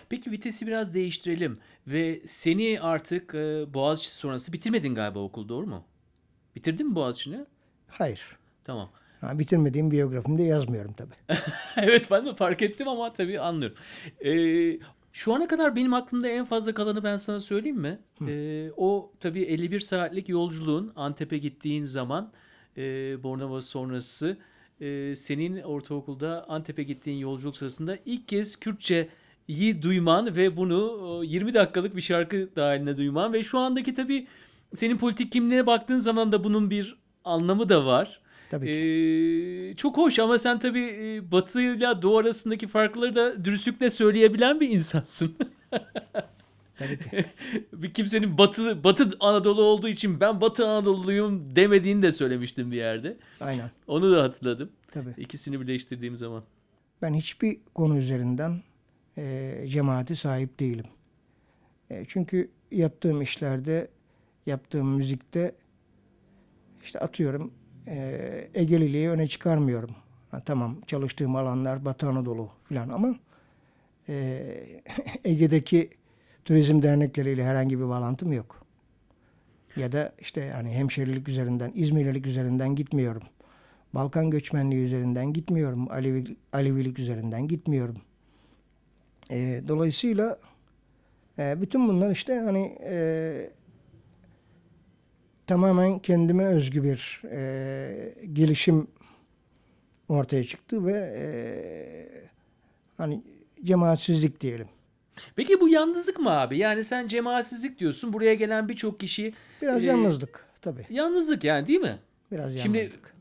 Peki 0.10 0.32
vitesi 0.32 0.67
biraz 0.67 0.93
değiştirelim 0.93 1.60
ve 1.88 2.21
seni 2.26 2.82
artık 2.82 3.36
e, 3.36 3.73
Boğaziçi 3.73 4.12
sonrası 4.12 4.54
bitirmedin 4.54 4.95
galiba 4.95 5.19
okul 5.19 5.50
doğru 5.50 5.67
mu? 5.67 5.84
Bitirdin 6.56 6.88
mi 6.88 6.95
Boğaziçi'ni? 6.95 7.45
Hayır. 7.88 8.38
Tamam. 8.63 8.89
Ha, 9.21 9.39
bitirmediğim 9.39 9.91
biyografimde 9.91 10.43
yazmıyorum 10.43 10.93
tabii. 10.93 11.13
evet 11.78 12.12
ben 12.12 12.26
de 12.26 12.36
fark 12.36 12.62
ettim 12.62 12.88
ama 12.88 13.13
tabii 13.13 13.39
anlıyorum. 13.39 13.78
Ee, 14.26 14.80
şu 15.13 15.34
ana 15.34 15.47
kadar 15.47 15.76
benim 15.76 15.93
aklımda 15.93 16.28
en 16.28 16.45
fazla 16.45 16.73
kalanı 16.73 17.04
ben 17.04 17.15
sana 17.15 17.39
söyleyeyim 17.39 17.78
mi? 17.80 18.00
Ee, 18.28 18.71
o 18.78 19.12
tabii 19.19 19.41
51 19.41 19.80
saatlik 19.80 20.30
yolculuğun 20.30 20.93
Antep'e 20.95 21.38
gittiğin 21.38 21.84
zaman 21.84 22.32
e, 22.78 22.84
Bornova 23.23 23.62
sonrası 23.62 24.38
e, 24.82 25.15
senin 25.15 25.62
ortaokulda 25.62 26.50
Antep'e 26.50 26.84
gittiğin 26.84 27.17
yolculuk 27.17 27.58
sırasında 27.58 27.97
ilk 28.06 28.28
kez 28.28 28.56
Kürtçeyi 29.47 29.81
duyman 29.81 30.36
ve 30.36 30.57
bunu 30.57 31.21
e, 31.23 31.27
20 31.27 31.53
dakikalık 31.53 31.95
bir 31.95 32.01
şarkı 32.01 32.49
dahilinde 32.55 32.97
duyman 32.97 33.33
ve 33.33 33.43
şu 33.43 33.60
andaki 33.60 33.93
tabii 33.93 34.27
senin 34.73 34.97
politik 34.97 35.31
kimliğine 35.31 35.67
baktığın 35.67 35.97
zaman 35.97 36.31
da 36.31 36.43
bunun 36.43 36.69
bir 36.69 36.97
anlamı 37.23 37.69
da 37.69 37.86
var. 37.86 38.21
Tabii 38.51 38.65
ki. 38.65 38.71
Ee, 38.71 39.75
çok 39.75 39.97
hoş 39.97 40.19
ama 40.19 40.38
sen 40.38 40.60
tabii 40.60 40.86
e, 40.86 41.31
Batı 41.31 41.62
ile 41.62 42.01
Doğu 42.01 42.17
arasındaki 42.17 42.67
farkları 42.67 43.15
da 43.15 43.45
dürüstlükle 43.45 43.89
söyleyebilen 43.89 44.60
bir 44.60 44.69
insansın. 44.69 45.36
Tabii 46.77 46.99
ki. 46.99 47.25
bir 47.73 47.93
kimsenin 47.93 48.38
Batı 48.38 48.83
Batı 48.83 49.10
Anadolu 49.19 49.62
olduğu 49.62 49.88
için 49.88 50.19
ben 50.19 50.41
Batı 50.41 50.67
Anadolu'luyum 50.67 51.55
demediğini 51.55 52.01
de 52.01 52.12
söylemiştim 52.12 52.71
bir 52.71 52.77
yerde. 52.77 53.17
Aynen. 53.39 53.71
Onu 53.88 54.15
da 54.15 54.23
hatırladım. 54.23 54.69
Tabii. 54.91 55.13
İkisini 55.17 55.62
birleştirdiğim 55.62 56.17
zaman. 56.17 56.43
Ben 57.01 57.13
hiçbir 57.13 57.57
konu 57.73 57.97
üzerinden 57.97 58.62
e, 59.17 60.15
sahip 60.15 60.60
değilim. 60.60 60.86
E, 61.89 62.06
çünkü 62.08 62.49
yaptığım 62.71 63.21
işlerde, 63.21 63.88
yaptığım 64.45 64.95
müzikte 64.95 65.56
işte 66.84 66.99
atıyorum 66.99 67.53
e, 67.88 68.49
Egeliliği 68.53 69.10
öne 69.10 69.27
çıkarmıyorum. 69.27 69.95
Ha, 70.32 70.41
tamam 70.45 70.82
çalıştığım 70.88 71.36
alanlar 71.36 71.86
Batı 71.86 72.08
Anadolu 72.10 72.49
falan 72.69 72.89
ama 72.89 73.15
e, 74.10 74.43
Ege'deki 75.23 75.89
turizm 76.45 76.82
dernekleriyle 76.82 77.43
herhangi 77.43 77.80
bir 77.80 77.88
bağlantım 77.89 78.32
yok. 78.32 78.65
Ya 79.75 79.91
da 79.91 80.13
işte 80.19 80.41
yani 80.41 80.71
hemşerilik 80.71 81.30
üzerinden, 81.30 81.71
İzmirlilik 81.75 82.27
üzerinden 82.27 82.75
gitmiyorum. 82.75 83.23
Balkan 83.93 84.30
göçmenliği 84.30 84.86
üzerinden 84.86 85.34
gitmiyorum. 85.34 85.91
Alevi, 85.91 86.38
Alevilik 86.53 86.99
üzerinden 86.99 87.47
gitmiyorum. 87.47 87.97
E, 89.32 89.62
dolayısıyla 89.68 90.40
e, 91.40 91.62
bütün 91.62 91.88
bunlar 91.88 92.12
işte 92.12 92.36
hani 92.40 92.78
e, 92.84 93.50
tamamen 95.48 96.00
kendime 96.00 96.46
özgü 96.46 96.84
bir 96.84 97.22
e, 97.32 98.13
gelişim 98.34 98.88
ortaya 100.10 100.44
çıktı 100.44 100.86
ve 100.86 100.94
e, 101.17 101.28
hani 102.98 103.23
cemaatsizlik 103.63 104.42
diyelim. 104.42 104.67
Peki 105.36 105.62
bu 105.62 105.69
yalnızlık 105.69 106.19
mı 106.19 106.30
abi? 106.30 106.58
Yani 106.58 106.84
sen 106.84 107.08
cemaatsizlik 107.08 107.80
diyorsun. 107.80 108.13
Buraya 108.13 108.34
gelen 108.34 108.69
birçok 108.69 109.00
kişi 109.00 109.34
Biraz 109.62 109.84
e, 109.84 109.88
yalnızlık 109.88 110.46
tabii. 110.62 110.86
Yalnızlık 110.90 111.44
yani 111.44 111.67
değil 111.67 111.80
mi? 111.80 112.00
Biraz 112.32 112.58
Şimdi 112.58 112.78
yalnızlık. 112.78 113.15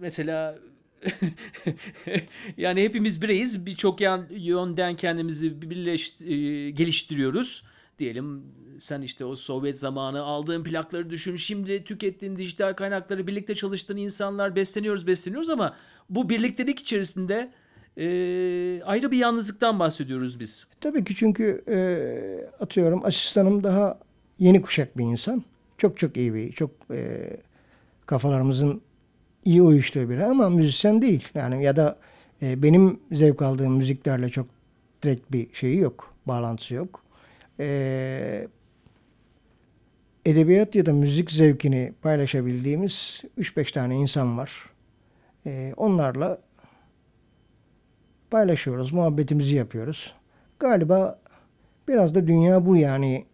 mesela 0.00 0.58
yani 2.56 2.82
hepimiz 2.82 3.22
bireyiz. 3.22 3.66
Birçok 3.66 4.00
yönden 4.30 4.96
kendimizi 4.96 5.62
birleş, 5.62 6.20
e, 6.22 6.26
geliştiriyoruz. 6.70 7.62
Diyelim 7.98 8.42
sen 8.80 9.02
işte 9.02 9.24
o 9.24 9.36
Sovyet 9.36 9.78
zamanı 9.78 10.22
aldığın 10.22 10.64
plakları 10.64 11.10
düşün. 11.10 11.36
Şimdi 11.36 11.84
tükettiğin 11.84 12.36
dijital 12.36 12.72
kaynakları 12.72 13.26
birlikte 13.26 13.54
çalıştığın 13.54 13.96
insanlar 13.96 14.56
besleniyoruz 14.56 15.06
besleniyoruz 15.06 15.50
ama 15.50 15.76
bu 16.10 16.28
birliktelik 16.28 16.78
içerisinde 16.78 17.52
e, 17.96 18.06
ayrı 18.82 19.10
bir 19.10 19.18
yalnızlıktan 19.18 19.78
bahsediyoruz 19.78 20.40
biz. 20.40 20.66
Tabii 20.80 21.04
ki 21.04 21.14
çünkü 21.14 21.64
e, 21.68 21.76
atıyorum 22.60 23.04
asistanım 23.04 23.64
daha 23.64 23.98
yeni 24.38 24.62
kuşak 24.62 24.98
bir 24.98 25.04
insan. 25.04 25.44
Çok 25.78 25.98
çok 25.98 26.16
iyi 26.16 26.34
bir, 26.34 26.52
çok 26.52 26.70
e, 26.90 27.30
kafalarımızın 28.06 28.82
iyi 29.44 29.62
uyuştuğu 29.62 30.08
biri 30.10 30.24
ama 30.24 30.48
müzisyen 30.48 31.02
değil. 31.02 31.28
Yani 31.34 31.64
ya 31.64 31.76
da 31.76 31.98
e, 32.42 32.62
benim 32.62 33.00
zevk 33.12 33.42
aldığım 33.42 33.76
müziklerle 33.76 34.28
çok 34.28 34.46
direkt 35.02 35.32
bir 35.32 35.54
şeyi 35.54 35.78
yok, 35.78 36.14
bağlantısı 36.26 36.74
yok. 36.74 37.02
E, 37.60 38.48
edebiyat 40.26 40.74
ya 40.74 40.86
da 40.86 40.92
müzik 40.92 41.30
zevkini 41.30 41.92
paylaşabildiğimiz 42.02 43.22
3-5 43.38 43.72
tane 43.72 43.96
insan 43.96 44.38
var. 44.38 44.70
E, 45.46 45.74
onlarla 45.76 46.38
paylaşıyoruz, 48.30 48.92
muhabbetimizi 48.92 49.56
yapıyoruz. 49.56 50.14
Galiba 50.58 51.18
biraz 51.88 52.14
da 52.14 52.26
dünya 52.26 52.66
bu 52.66 52.76
yani. 52.76 53.24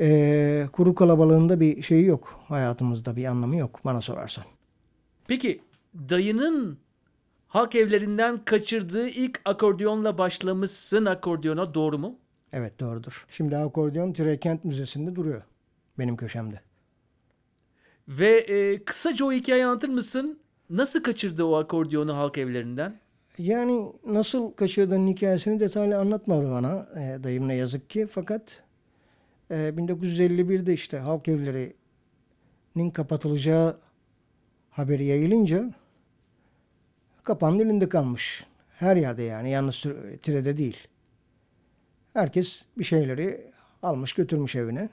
Ee, 0.00 0.66
kuru 0.72 0.94
kalabalığında 0.94 1.60
bir 1.60 1.82
şeyi 1.82 2.04
yok. 2.06 2.40
Hayatımızda 2.48 3.16
bir 3.16 3.24
anlamı 3.24 3.56
yok 3.56 3.80
bana 3.84 4.00
sorarsan. 4.00 4.44
Peki 5.28 5.60
dayının 5.94 6.78
halk 7.48 7.74
evlerinden 7.74 8.44
kaçırdığı 8.44 9.08
ilk 9.08 9.40
akordeonla 9.44 10.18
başlamışsın 10.18 11.04
akordiyona 11.04 11.74
doğru 11.74 11.98
mu? 11.98 12.18
Evet 12.52 12.80
doğrudur. 12.80 13.26
Şimdi 13.30 13.56
akordeon 13.56 14.12
Tirekent 14.12 14.64
Müzesi'nde 14.64 15.16
duruyor. 15.16 15.42
Benim 15.98 16.16
köşemde. 16.16 16.60
Ve 18.08 18.38
e, 18.38 18.84
kısaca 18.84 19.24
o 19.24 19.32
hikayeyi 19.32 19.66
anlatır 19.66 19.88
mısın? 19.88 20.40
Nasıl 20.70 21.02
kaçırdı 21.02 21.44
o 21.44 21.56
akordiyonu 21.56 22.16
halk 22.16 22.38
evlerinden? 22.38 23.00
Yani 23.38 23.92
nasıl 24.06 24.52
kaçırdığının 24.52 25.06
hikayesini 25.06 25.60
detaylı 25.60 25.98
anlatmadı 25.98 26.50
bana 26.50 26.88
e, 26.96 27.24
dayım 27.24 27.48
ne 27.48 27.54
yazık 27.54 27.90
ki. 27.90 28.06
Fakat 28.10 28.62
e, 29.50 29.54
1951'de 29.54 30.72
işte 30.72 30.98
halk 30.98 31.28
evlerinin 31.28 32.90
kapatılacağı 32.92 33.87
haberi 34.70 35.04
yayılınca 35.04 35.70
kapandı 37.22 37.62
elinde 37.62 37.88
kalmış. 37.88 38.44
Her 38.70 38.96
yerde 38.96 39.22
yani 39.22 39.50
yalnız 39.50 39.82
Tire'de 40.22 40.58
değil. 40.58 40.88
Herkes 42.12 42.64
bir 42.78 42.84
şeyleri 42.84 43.50
almış 43.82 44.12
götürmüş 44.12 44.56
evine. 44.56 44.88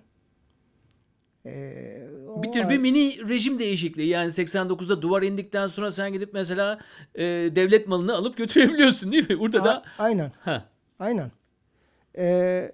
E, 1.45 2.07
o 2.27 2.43
Bir 2.43 2.51
tür 2.51 2.69
bir 2.69 2.77
mini 2.77 3.29
rejim 3.29 3.59
değişikliği. 3.59 4.07
Yani 4.07 4.27
89'da 4.27 5.01
duvar 5.01 5.21
indikten 5.21 5.67
sonra 5.67 5.91
sen 5.91 6.13
gidip 6.13 6.33
mesela 6.33 6.79
e, 7.15 7.23
devlet 7.55 7.87
malını 7.87 8.15
alıp 8.15 8.37
götürebiliyorsun 8.37 9.11
değil 9.11 9.29
mi? 9.29 9.39
Burada 9.39 9.61
A- 9.61 9.65
da 9.65 9.83
aynen. 9.99 10.31
ha, 10.39 10.69
Aynen. 10.99 11.31
Ee, 12.17 12.71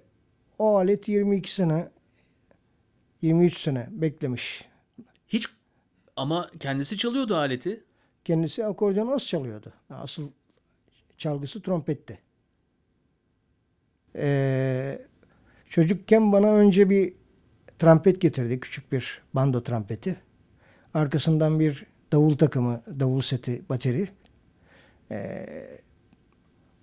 o 0.58 0.76
alet 0.76 1.08
22 1.08 1.54
sene 1.54 1.88
23 3.22 3.58
sene 3.58 3.86
beklemiş. 3.90 4.64
hiç 5.28 5.46
ama 6.16 6.50
kendisi 6.60 6.98
çalıyordu 6.98 7.36
aleti. 7.36 7.84
Kendisi 8.24 8.64
akordeon 8.64 9.08
az 9.08 9.26
çalıyordu. 9.26 9.72
Asıl 9.90 10.30
çalgısı 11.18 11.62
trompetti. 11.62 12.18
Ee, 14.16 14.98
çocukken 15.68 16.32
bana 16.32 16.54
önce 16.54 16.90
bir 16.90 17.14
trompet 17.78 18.20
getirdi. 18.20 18.60
Küçük 18.60 18.92
bir 18.92 19.22
bando 19.34 19.62
trompeti. 19.62 20.16
Arkasından 20.94 21.60
bir 21.60 21.86
davul 22.12 22.36
takımı, 22.36 22.82
davul 23.00 23.20
seti, 23.20 23.62
bateri. 23.68 24.08
Ee, 25.10 25.78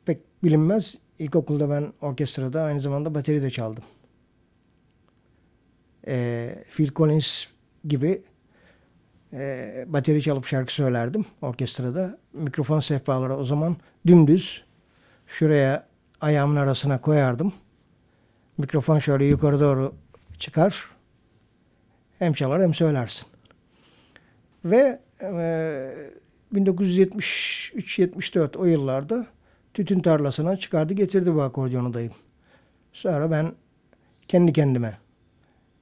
pek 0.05 0.43
bilinmez. 0.43 0.95
İlkokulda 1.19 1.69
ben 1.69 1.93
orkestrada 2.01 2.63
aynı 2.63 2.81
zamanda 2.81 3.15
bateri 3.15 3.41
de 3.41 3.49
çaldım. 3.49 3.83
Ee, 6.07 6.63
Phil 6.69 6.93
Collins 6.93 7.45
gibi 7.87 8.23
e, 9.33 9.85
bateri 9.87 10.21
çalıp 10.21 10.45
şarkı 10.45 10.73
söylerdim 10.73 11.25
orkestrada. 11.41 12.17
Mikrofon 12.33 12.79
sehpaları 12.79 13.35
o 13.35 13.43
zaman 13.43 13.77
dümdüz 14.07 14.63
şuraya 15.27 15.87
ayağımın 16.21 16.55
arasına 16.55 17.01
koyardım. 17.01 17.53
Mikrofon 18.57 18.99
şöyle 18.99 19.25
yukarı 19.25 19.59
doğru 19.59 19.93
çıkar. 20.39 20.85
Hem 22.19 22.33
çalar 22.33 22.61
hem 22.61 22.73
söylersin. 22.73 23.27
Ve 24.65 24.99
e, 25.21 25.93
1973-74 26.53 28.57
o 28.57 28.65
yıllarda 28.65 29.27
tütün 29.73 29.99
tarlasına 29.99 30.57
çıkardı 30.57 30.93
getirdi 30.93 31.35
bu 31.35 31.41
akordiyonu 31.41 31.93
dayım. 31.93 32.13
Sonra 32.93 33.31
ben 33.31 33.51
kendi 34.27 34.53
kendime 34.53 34.97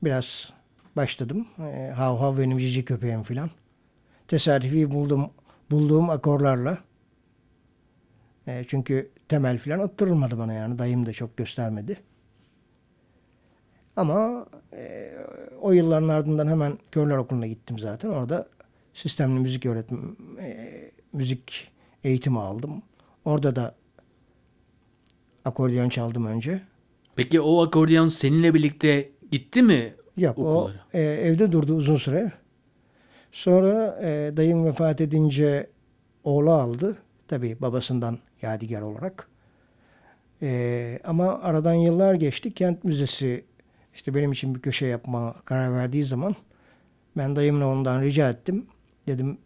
biraz 0.04 0.54
başladım. 0.98 1.48
E, 1.60 1.92
hav 1.96 2.18
hav 2.18 2.38
benim 2.38 2.58
cici 2.58 2.86
köpeğim 2.86 3.24
filan. 3.24 3.50
Tesadüfi 4.28 4.92
buldum, 4.92 5.30
bulduğum 5.72 6.10
akorlarla. 6.10 6.78
E, 8.48 8.64
çünkü 8.68 9.12
temel 9.28 9.58
filan 9.58 9.80
attırılmadı 9.80 10.38
bana 10.38 10.54
yani. 10.54 10.80
Dayım 10.80 11.06
da 11.06 11.14
çok 11.14 11.38
göstermedi. 11.38 11.98
Ama 13.96 14.46
e, 14.74 15.14
o 15.62 15.72
yılların 15.72 16.08
ardından 16.08 16.48
hemen 16.48 16.78
Körler 16.92 17.18
Okulu'na 17.18 17.48
gittim 17.48 17.80
zaten. 17.80 18.10
Orada 18.10 18.48
sistemli 18.94 19.40
müzik 19.40 19.66
öğretim, 19.66 20.18
e, 20.40 20.68
müzik 21.14 21.72
eğitimi 22.04 22.40
aldım. 22.40 22.82
Orada 23.26 23.56
da 23.56 23.76
akordeon 25.46 25.90
çaldım 25.90 26.26
önce. 26.26 26.62
Peki 27.16 27.42
o 27.42 27.66
akordeon 27.66 28.08
seninle 28.08 28.54
birlikte 28.54 29.12
gitti 29.32 29.64
mi 29.64 29.96
Yok 30.18 30.38
o 30.38 30.72
e, 30.94 31.02
evde 31.02 31.52
durdu 31.52 31.76
uzun 31.76 31.96
süre. 31.96 32.32
Sonra 33.32 34.00
e, 34.02 34.38
dayım 34.38 34.66
vefat 34.66 35.02
edince 35.02 35.70
oğlu 36.24 36.52
aldı. 36.52 36.98
Tabii 37.28 37.58
babasından 37.62 38.20
yadigar 38.42 38.82
olarak. 38.82 39.28
E, 40.42 41.00
ama 41.04 41.42
aradan 41.42 41.74
yıllar 41.74 42.14
geçti. 42.14 42.54
Kent 42.54 42.84
Müzesi 42.84 43.46
işte 43.94 44.16
benim 44.16 44.32
için 44.32 44.56
bir 44.56 44.62
köşe 44.62 44.86
yapma 44.86 45.36
karar 45.46 45.74
verdiği 45.74 46.06
zaman 46.06 46.36
ben 47.18 47.36
dayımla 47.36 47.68
ondan 47.68 48.02
rica 48.02 48.30
ettim. 48.30 48.66
Dedim 49.08 49.38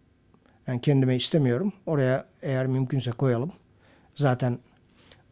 ben 0.67 0.79
kendime 0.79 1.15
istemiyorum. 1.15 1.73
Oraya 1.85 2.25
eğer 2.41 2.67
mümkünse 2.67 3.11
koyalım. 3.11 3.51
Zaten 4.15 4.59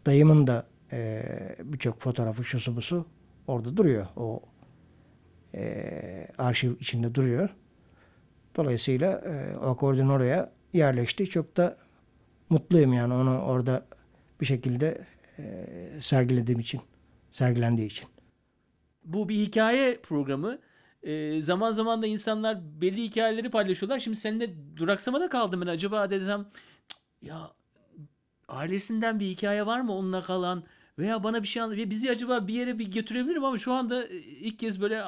dayımın 0.05 0.47
da 0.47 0.65
e, 0.91 1.21
birçok 1.63 2.01
fotoğrafı 2.01 2.43
şusu 2.43 2.75
busu 2.75 3.05
orada 3.47 3.77
duruyor. 3.77 4.07
O 4.15 4.41
e, 5.55 6.27
arşiv 6.37 6.71
içinde 6.79 7.15
duruyor. 7.15 7.49
Dolayısıyla 8.55 9.11
e, 9.11 9.57
o 9.57 9.69
akordeon 9.69 10.09
oraya 10.09 10.51
yerleşti. 10.73 11.29
Çok 11.29 11.57
da 11.57 11.77
mutluyum 12.49 12.93
yani 12.93 13.13
onu 13.13 13.41
orada 13.41 13.85
bir 14.41 14.45
şekilde 14.45 15.05
e, 15.39 15.43
sergilediğim 16.01 16.59
için, 16.59 16.81
sergilendiği 17.31 17.87
için. 17.87 18.09
Bu 19.03 19.29
bir 19.29 19.35
hikaye 19.35 19.99
programı. 20.03 20.59
Ee, 21.03 21.41
zaman 21.41 21.71
zaman 21.71 22.01
da 22.01 22.07
insanlar 22.07 22.81
belli 22.81 23.03
hikayeleri 23.03 23.49
paylaşıyorlar. 23.49 23.99
Şimdi 23.99 24.17
seninle 24.17 24.77
duraksamada 24.77 25.29
kaldım 25.29 25.61
ben. 25.61 25.67
Acaba 25.67 26.09
dedim 26.09 26.45
ya 27.21 27.51
ailesinden 28.47 29.19
bir 29.19 29.25
hikaye 29.25 29.65
var 29.65 29.81
mı 29.81 29.93
onunla 29.93 30.23
kalan 30.23 30.63
veya 30.99 31.23
bana 31.23 31.43
bir 31.43 31.47
şey 31.47 31.61
anlat. 31.61 31.77
Bizi 31.77 32.11
acaba 32.11 32.47
bir 32.47 32.53
yere 32.53 32.79
bir 32.79 32.91
götürebilirim 32.91 33.43
ama 33.43 33.57
şu 33.57 33.73
anda 33.73 34.03
e, 34.03 34.17
ilk 34.17 34.59
kez 34.59 34.81
böyle 34.81 35.03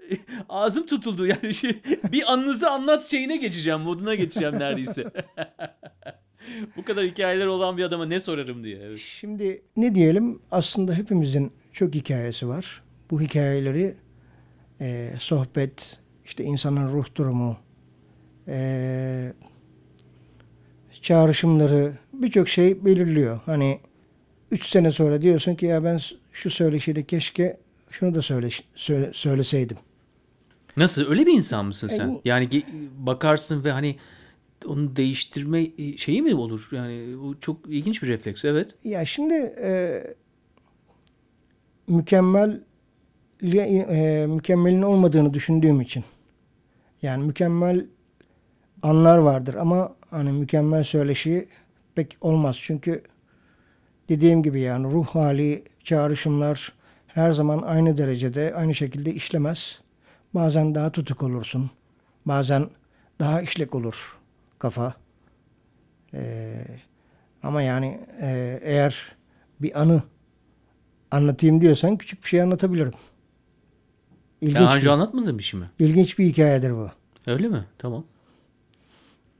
ağzım 0.48 0.86
tutuldu 0.86 1.26
yani 1.26 1.54
şey, 1.54 1.80
bir 2.12 2.32
anınızı 2.32 2.70
anlat 2.70 3.10
şeyine 3.10 3.36
geçeceğim 3.36 3.80
moduna 3.80 4.14
geçeceğim 4.14 4.58
neredeyse. 4.58 5.04
Bu 6.76 6.84
kadar 6.84 7.04
hikayeler 7.04 7.46
olan 7.46 7.76
bir 7.76 7.84
adama 7.84 8.06
ne 8.06 8.20
sorarım 8.20 8.64
diye. 8.64 8.78
Evet. 8.78 8.98
Şimdi 8.98 9.62
ne 9.76 9.94
diyelim 9.94 10.42
aslında 10.50 10.94
hepimizin 10.94 11.52
çok 11.72 11.94
hikayesi 11.94 12.48
var. 12.48 12.82
Bu 13.10 13.20
hikayeleri 13.20 13.94
e, 14.80 15.10
sohbet, 15.18 15.98
işte 16.24 16.44
insanın 16.44 16.92
ruh 16.92 17.14
durumu, 17.14 17.56
e, 18.48 19.32
çağrışımları 21.02 21.92
birçok 22.12 22.48
şey 22.48 22.84
belirliyor. 22.84 23.40
Hani 23.46 23.80
üç 24.50 24.66
sene 24.66 24.92
sonra 24.92 25.22
diyorsun 25.22 25.54
ki 25.54 25.66
ya 25.66 25.84
ben 25.84 26.00
şu 26.32 26.50
söyleşide 26.50 27.02
keşke 27.02 27.56
şunu 27.90 28.14
da 28.14 28.22
söyle, 28.22 28.48
söyle 28.74 29.10
söyleseydim. 29.12 29.76
Nasıl 30.76 31.10
öyle 31.10 31.26
bir 31.26 31.32
insan 31.32 31.66
mısın 31.66 31.88
E, 31.88 31.96
sen? 31.96 32.20
Yani 32.24 32.44
ge- 32.48 32.64
bakarsın 32.98 33.64
ve 33.64 33.72
hani 33.72 33.96
onu 34.66 34.96
değiştirme 34.96 35.62
e, 35.78 35.96
şeyi 35.96 36.22
mi 36.22 36.34
olur? 36.34 36.68
Yani 36.72 37.16
o 37.16 37.34
çok 37.40 37.56
ilginç 37.68 38.02
bir 38.02 38.08
refleks. 38.08 38.44
Evet. 38.44 38.74
Ya 38.84 39.04
şimdi 39.04 39.34
e, 39.62 40.02
mükemmel 41.86 42.60
e, 43.42 44.26
mükemmelin 44.28 44.82
olmadığını 44.82 45.34
düşündüğüm 45.34 45.80
için 45.80 46.04
yani 47.02 47.24
mükemmel 47.24 47.86
anlar 48.82 49.18
vardır 49.18 49.54
ama 49.54 49.96
hani 50.10 50.32
mükemmel 50.32 50.84
söyleşi 50.84 51.48
pek 51.94 52.16
olmaz 52.20 52.58
çünkü 52.60 53.02
dediğim 54.10 54.42
gibi 54.42 54.60
yani 54.60 54.92
ruh 54.92 55.06
hali, 55.06 55.64
çağrışımlar 55.84 56.72
her 57.06 57.32
zaman 57.32 57.62
aynı 57.62 57.96
derecede, 57.96 58.54
aynı 58.54 58.74
şekilde 58.74 59.14
işlemez. 59.14 59.80
Bazen 60.34 60.74
daha 60.74 60.92
tutuk 60.92 61.22
olursun, 61.22 61.70
bazen 62.26 62.70
daha 63.20 63.42
işlek 63.42 63.74
olur 63.74 64.18
kafa. 64.58 64.94
Ee, 66.14 66.64
ama 67.42 67.62
yani 67.62 68.00
e, 68.20 68.60
eğer 68.62 69.16
bir 69.60 69.80
anı 69.80 70.02
anlatayım 71.10 71.60
diyorsan 71.60 71.96
küçük 71.96 72.22
bir 72.22 72.28
şey 72.28 72.42
anlatabilirim. 72.42 72.92
İlginç, 74.40 74.56
Daha 74.56 74.76
önce 74.76 74.86
bir, 74.86 74.92
anlatmadığın 74.92 75.38
bir 75.38 75.42
şey 75.42 75.60
mi? 75.60 75.70
ilginç 75.78 76.18
bir 76.18 76.24
hikayedir 76.24 76.72
bu. 76.72 76.90
Öyle 77.26 77.48
mi? 77.48 77.64
Tamam. 77.78 78.04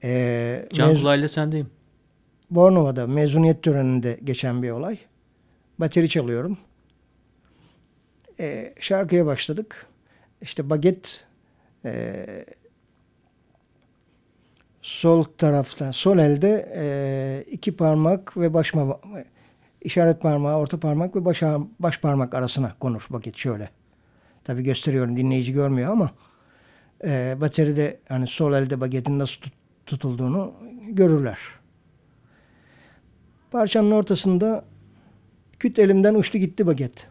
Ee, 0.05 0.68
Can 0.73 0.95
kulağıyla 0.95 1.29
sendeyim. 1.29 1.71
Bornova'da 2.51 3.07
mezuniyet 3.07 3.62
töreninde 3.62 4.18
geçen 4.24 4.62
bir 4.62 4.70
olay. 4.70 4.98
Bateri 5.78 6.09
çalıyorum. 6.09 6.59
Ee, 8.40 8.74
şarkıya 8.80 9.26
başladık. 9.26 9.86
İşte 10.42 10.70
baget 10.70 11.24
e, 11.84 12.24
Sol 14.82 15.22
tarafta, 15.22 15.92
sol 15.92 16.18
elde 16.18 16.72
e, 16.76 17.44
iki 17.51 17.76
parmak 17.76 18.36
ve 18.36 18.55
baş 18.55 18.70
ma- 18.70 19.24
işaret 19.82 20.20
parmağı, 20.20 20.57
orta 20.59 20.80
parmak 20.80 21.16
ve 21.16 21.24
baş, 21.24 21.42
baş 21.80 22.01
parmak 22.01 22.34
arasına 22.34 22.74
konur 22.80 23.07
baget 23.11 23.36
şöyle. 23.36 23.70
Tabi 24.44 24.62
gösteriyorum 24.62 25.16
dinleyici 25.16 25.53
görmüyor 25.53 25.92
ama 25.92 26.11
e, 27.05 27.36
bateride 27.40 28.01
hani 28.09 28.26
sol 28.26 28.53
elde 28.53 28.80
bagetin 28.80 29.18
nasıl 29.18 29.40
tut- 29.40 29.55
tutulduğunu 29.86 30.55
görürler. 30.88 31.38
Parçanın 33.51 33.90
ortasında 33.90 34.64
küt 35.59 35.78
elimden 35.78 36.14
uçtu 36.14 36.38
gitti 36.38 36.66
baget. 36.66 37.09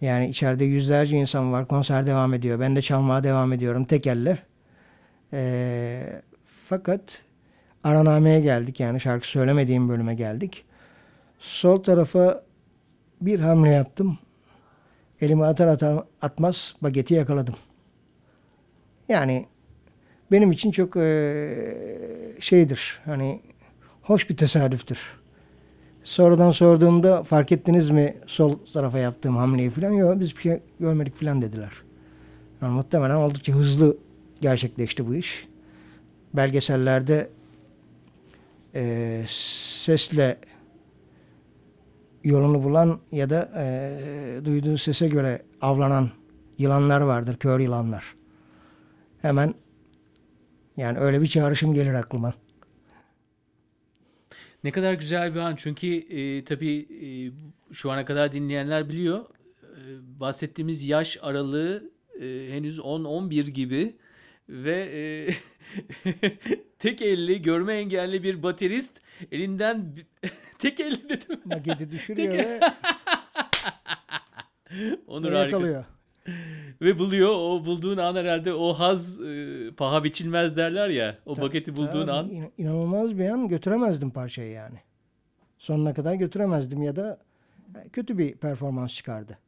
Yani 0.00 0.28
içeride 0.28 0.64
yüzlerce 0.64 1.16
insan 1.16 1.52
var. 1.52 1.68
Konser 1.68 2.06
devam 2.06 2.34
ediyor. 2.34 2.60
Ben 2.60 2.76
de 2.76 2.82
çalmaya 2.82 3.24
devam 3.24 3.52
ediyorum 3.52 3.84
tek 3.84 4.06
elle. 4.06 4.38
Ee, 5.32 6.22
fakat 6.44 7.22
aranameye 7.84 8.40
geldik. 8.40 8.80
Yani 8.80 9.00
şarkı 9.00 9.28
söylemediğim 9.28 9.88
bölüme 9.88 10.14
geldik. 10.14 10.64
Sol 11.38 11.82
tarafa 11.82 12.44
bir 13.20 13.40
hamle 13.40 13.70
yaptım. 13.70 14.18
Elimi 15.20 15.44
atar 15.44 15.66
atar 15.66 16.04
atmaz 16.22 16.74
bageti 16.82 17.14
yakaladım. 17.14 17.56
Yani 19.08 19.46
benim 20.32 20.50
için 20.52 20.70
çok 20.70 20.96
eee, 20.96 22.36
şeydir. 22.40 23.00
Hani 23.04 23.40
hoş 24.02 24.30
bir 24.30 24.36
tesadüftür. 24.36 25.20
Sonradan 26.02 26.50
sorduğumda 26.50 27.22
fark 27.22 27.52
ettiniz 27.52 27.90
mi 27.90 28.16
sol 28.26 28.58
tarafa 28.72 28.98
yaptığım 28.98 29.36
hamleyi 29.36 29.70
falan? 29.70 29.90
Yok 29.90 30.20
biz 30.20 30.36
bir 30.36 30.40
şey 30.40 30.60
görmedik 30.80 31.14
falan 31.14 31.42
dediler. 31.42 31.70
Yani 32.62 32.74
muhtemelen 32.74 33.16
oldukça 33.16 33.52
hızlı 33.52 33.96
gerçekleşti 34.40 35.06
bu 35.06 35.14
iş. 35.14 35.48
Belgesellerde 36.34 37.30
eee, 38.74 39.24
sesle 39.28 40.38
yolunu 42.24 42.62
bulan 42.62 42.98
ya 43.12 43.30
da 43.30 43.50
eee, 43.56 44.44
duyduğu 44.44 44.78
sese 44.78 45.08
göre 45.08 45.42
avlanan 45.60 46.10
yılanlar 46.58 47.00
vardır, 47.00 47.36
kör 47.36 47.60
yılanlar. 47.60 48.16
Hemen 49.22 49.54
yani 50.76 50.98
öyle 50.98 51.22
bir 51.22 51.26
çağrışım 51.26 51.74
gelir 51.74 51.92
aklıma. 51.94 52.34
Ne 54.64 54.70
kadar 54.70 54.94
güzel 54.94 55.34
bir 55.34 55.40
an 55.40 55.56
çünkü 55.56 55.86
e, 55.86 56.44
tabii 56.44 56.88
e, 57.04 57.08
şu 57.74 57.90
ana 57.90 58.04
kadar 58.04 58.32
dinleyenler 58.32 58.88
biliyor. 58.88 59.24
E, 59.62 59.80
bahsettiğimiz 60.20 60.84
yaş 60.84 61.18
aralığı 61.22 61.90
e, 62.20 62.48
henüz 62.50 62.78
10-11 62.78 63.50
gibi 63.50 63.96
ve 64.48 64.90
e, 64.92 65.34
tek 66.78 67.02
elli 67.02 67.42
görme 67.42 67.74
engelli 67.74 68.22
bir 68.22 68.42
baterist 68.42 69.00
elinden 69.32 69.94
tek 70.58 70.80
elli 70.80 71.08
dedim. 71.08 71.40
Magedi 71.44 71.90
düşürüyor 71.90 72.32
Tek- 72.32 72.46
ve, 72.46 72.60
Onur 75.06 75.32
harikasın. 75.32 75.84
Ve 76.82 76.98
buluyor. 76.98 77.30
O 77.30 77.64
bulduğun 77.64 77.96
an 77.96 78.16
herhalde 78.16 78.52
o 78.54 78.72
haz 78.72 79.20
e, 79.20 79.70
paha 79.76 80.04
biçilmez 80.04 80.56
derler 80.56 80.88
ya. 80.88 81.18
O 81.26 81.34
paketi 81.34 81.76
bulduğun 81.76 82.06
Tabii, 82.06 82.12
an. 82.12 82.30
in- 82.30 82.52
inanılmaz 82.58 83.18
bir 83.18 83.28
an 83.28 83.48
götüremezdim 83.48 84.10
parçayı 84.10 84.50
yani. 84.52 84.78
Sonuna 85.58 85.94
kadar 85.94 86.14
götüremezdim 86.14 86.82
ya 86.82 86.96
da 86.96 87.18
e, 87.84 87.88
kötü 87.88 88.18
bir 88.18 88.36
performans 88.36 88.94
çıkardı. 88.94 89.38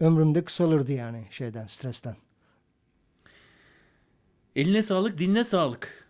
Ömrümde 0.00 0.44
kısalırdı 0.44 0.92
yani 0.92 1.24
şeyden, 1.30 1.66
stresten. 1.66 2.16
Eline 4.56 4.82
sağlık, 4.82 5.18
diline 5.18 5.44
sağlık. 5.44 6.08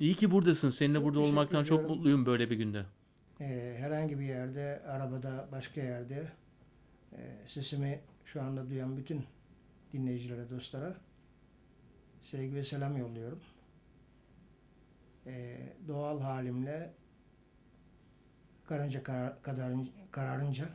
İyi 0.00 0.14
ki 0.14 0.30
buradasın. 0.30 0.68
Seninle 0.68 1.02
burada 1.04 1.18
teşekkür 1.18 1.30
olmaktan 1.32 1.64
çok 1.64 1.78
ediyorum. 1.78 1.96
mutluyum 1.96 2.26
böyle 2.26 2.50
bir 2.50 2.56
günde. 2.56 2.84
Ee, 3.40 3.76
herhangi 3.78 4.18
bir 4.18 4.24
yerde, 4.24 4.82
arabada, 4.88 5.48
başka 5.52 5.80
yerde 5.80 6.28
e, 7.12 7.36
sesimi 7.46 8.00
şu 8.24 8.42
anda 8.42 8.70
duyan 8.70 8.96
bütün 8.96 9.24
dinleyicilere, 9.92 10.50
dostlara 10.50 10.96
sevgi 12.20 12.54
ve 12.54 12.64
selam 12.64 12.96
yolluyorum. 12.96 13.40
Ee, 15.26 15.72
doğal 15.88 16.20
halimle 16.20 16.94
karınca 18.64 19.02
karar, 19.02 19.42
kadarın- 19.42 19.90
kararınca 20.10 20.68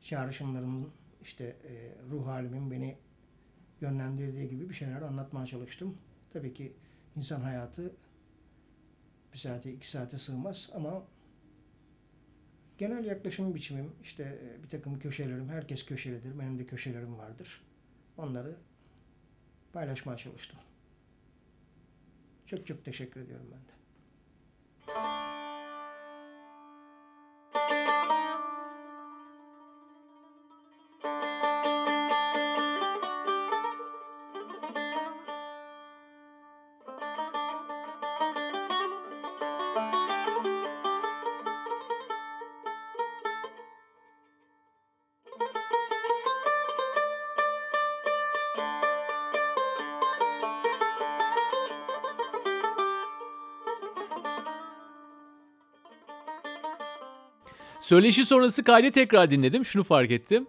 çağrışımlarımın 0.00 0.90
işte 1.22 1.44
e, 1.44 1.92
ruh 2.10 2.26
halimin 2.26 2.70
beni 2.70 2.98
yönlendirdiği 3.80 4.48
gibi 4.48 4.68
bir 4.68 4.74
şeyler 4.74 5.02
anlatmaya 5.02 5.46
çalıştım. 5.46 5.98
Tabii 6.32 6.54
ki 6.54 6.76
insan 7.16 7.40
hayatı 7.40 7.96
bir 9.32 9.38
saate 9.38 9.72
iki 9.72 9.90
saate 9.90 10.18
sığmaz 10.18 10.70
ama 10.74 11.02
genel 12.82 13.04
yaklaşım 13.04 13.54
biçimim 13.54 13.92
işte 14.02 14.22
e, 14.22 14.62
bir 14.62 14.68
takım 14.68 14.98
köşelerim 14.98 15.48
herkes 15.48 15.86
köşelidir 15.86 16.38
benim 16.38 16.58
de 16.58 16.66
köşelerim 16.66 17.18
vardır 17.18 17.62
onları 18.16 18.56
paylaşmaya 19.72 20.18
çalıştım. 20.18 20.58
Çok 22.46 22.66
çok 22.66 22.84
teşekkür 22.84 23.20
ediyorum 23.20 23.46
ben 23.50 23.58
de. 23.58 23.81
Söyleşi 57.82 58.24
sonrası 58.24 58.64
kaydı 58.64 58.90
tekrar 58.90 59.30
dinledim. 59.30 59.64
Şunu 59.64 59.84
fark 59.84 60.10
ettim. 60.10 60.46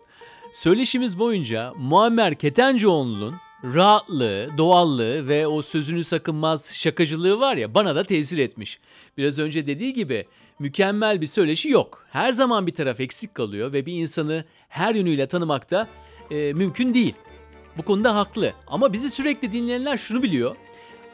Söyleşimiz 0.53 1.19
boyunca 1.19 1.73
Muammer 1.77 2.35
Ketencoğlu'nun 2.35 3.35
rahatlığı, 3.63 4.49
doğallığı 4.57 5.27
ve 5.27 5.47
o 5.47 5.61
sözünü 5.61 6.03
sakınmaz 6.03 6.73
şakacılığı 6.73 7.39
var 7.39 7.55
ya 7.55 7.73
bana 7.73 7.95
da 7.95 8.03
tesir 8.03 8.37
etmiş. 8.37 8.79
Biraz 9.17 9.39
önce 9.39 9.67
dediği 9.67 9.93
gibi 9.93 10.25
mükemmel 10.59 11.21
bir 11.21 11.27
söyleşi 11.27 11.69
yok. 11.69 12.05
Her 12.09 12.31
zaman 12.31 12.67
bir 12.67 12.73
taraf 12.73 12.99
eksik 12.99 13.35
kalıyor 13.35 13.73
ve 13.73 13.85
bir 13.85 13.93
insanı 13.93 14.45
her 14.69 14.95
yönüyle 14.95 15.27
tanımakta 15.27 15.87
e, 16.31 16.53
mümkün 16.53 16.93
değil. 16.93 17.15
Bu 17.77 17.83
konuda 17.83 18.15
haklı 18.15 18.53
ama 18.67 18.93
bizi 18.93 19.09
sürekli 19.09 19.51
dinleyenler 19.51 19.97
şunu 19.97 20.23
biliyor. 20.23 20.55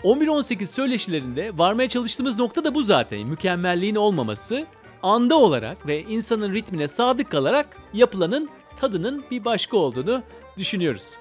11-18 0.03 0.65
söyleşilerinde 0.65 1.57
varmaya 1.57 1.89
çalıştığımız 1.89 2.39
nokta 2.39 2.63
da 2.63 2.75
bu 2.75 2.83
zaten. 2.83 3.27
Mükemmelliğin 3.27 3.95
olmaması, 3.95 4.65
anda 5.03 5.35
olarak 5.35 5.87
ve 5.87 6.03
insanın 6.03 6.53
ritmine 6.53 6.87
sadık 6.87 7.31
kalarak 7.31 7.77
yapılanın 7.93 8.49
tadının 8.79 9.23
bir 9.31 9.45
başka 9.45 9.77
olduğunu 9.77 10.23
düşünüyoruz. 10.57 11.15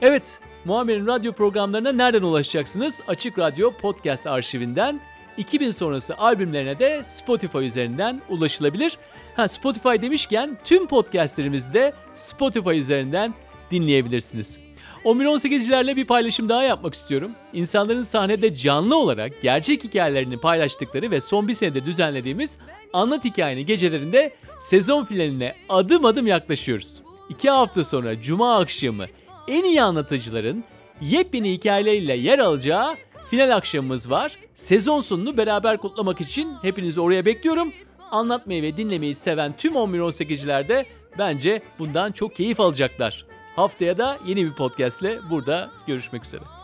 Evet, 0.00 0.40
Muammer'in 0.64 1.06
radyo 1.06 1.32
programlarına 1.32 1.92
nereden 1.92 2.22
ulaşacaksınız? 2.22 3.00
Açık 3.08 3.38
Radyo 3.38 3.72
Podcast 3.76 4.26
arşivinden 4.26 5.00
2000 5.36 5.70
sonrası 5.70 6.16
albümlerine 6.18 6.78
de 6.78 7.04
Spotify 7.04 7.58
üzerinden 7.58 8.22
ulaşılabilir. 8.28 8.98
Ha 9.36 9.48
Spotify 9.48 10.02
demişken 10.02 10.58
tüm 10.64 10.86
podcastlerimizi 10.86 11.74
de 11.74 11.92
Spotify 12.14 12.78
üzerinden 12.78 13.34
dinleyebilirsiniz. 13.70 14.71
11-18'cilerle 15.04 15.96
bir 15.96 16.04
paylaşım 16.04 16.48
daha 16.48 16.62
yapmak 16.62 16.94
istiyorum. 16.94 17.32
İnsanların 17.52 18.02
sahnede 18.02 18.54
canlı 18.54 18.96
olarak 18.96 19.42
gerçek 19.42 19.84
hikayelerini 19.84 20.40
paylaştıkları 20.40 21.10
ve 21.10 21.20
son 21.20 21.48
bir 21.48 21.54
senedir 21.54 21.86
düzenlediğimiz 21.86 22.58
Anlat 22.92 23.24
Hikayeni 23.24 23.66
gecelerinde 23.66 24.32
sezon 24.60 25.04
finaline 25.04 25.54
adım 25.68 26.04
adım 26.04 26.26
yaklaşıyoruz. 26.26 27.02
İki 27.28 27.50
hafta 27.50 27.84
sonra 27.84 28.22
Cuma 28.22 28.58
akşamı 28.58 29.06
en 29.48 29.64
iyi 29.64 29.82
anlatıcıların 29.82 30.64
yepyeni 31.00 31.52
hikayeleriyle 31.52 32.14
yer 32.14 32.38
alacağı 32.38 32.96
final 33.30 33.56
akşamımız 33.56 34.10
var. 34.10 34.36
Sezon 34.54 35.00
sonunu 35.00 35.36
beraber 35.36 35.78
kutlamak 35.78 36.20
için 36.20 36.54
hepinizi 36.62 37.00
oraya 37.00 37.26
bekliyorum. 37.26 37.72
Anlatmayı 38.10 38.62
ve 38.62 38.76
dinlemeyi 38.76 39.14
seven 39.14 39.54
tüm 39.56 39.74
11-18'ciler 39.74 40.68
de 40.68 40.86
bence 41.18 41.62
bundan 41.78 42.12
çok 42.12 42.36
keyif 42.36 42.60
alacaklar. 42.60 43.31
Haftaya 43.56 43.98
da 43.98 44.18
yeni 44.24 44.44
bir 44.44 44.52
podcastle 44.52 45.30
burada 45.30 45.70
görüşmek 45.86 46.24
üzere. 46.24 46.61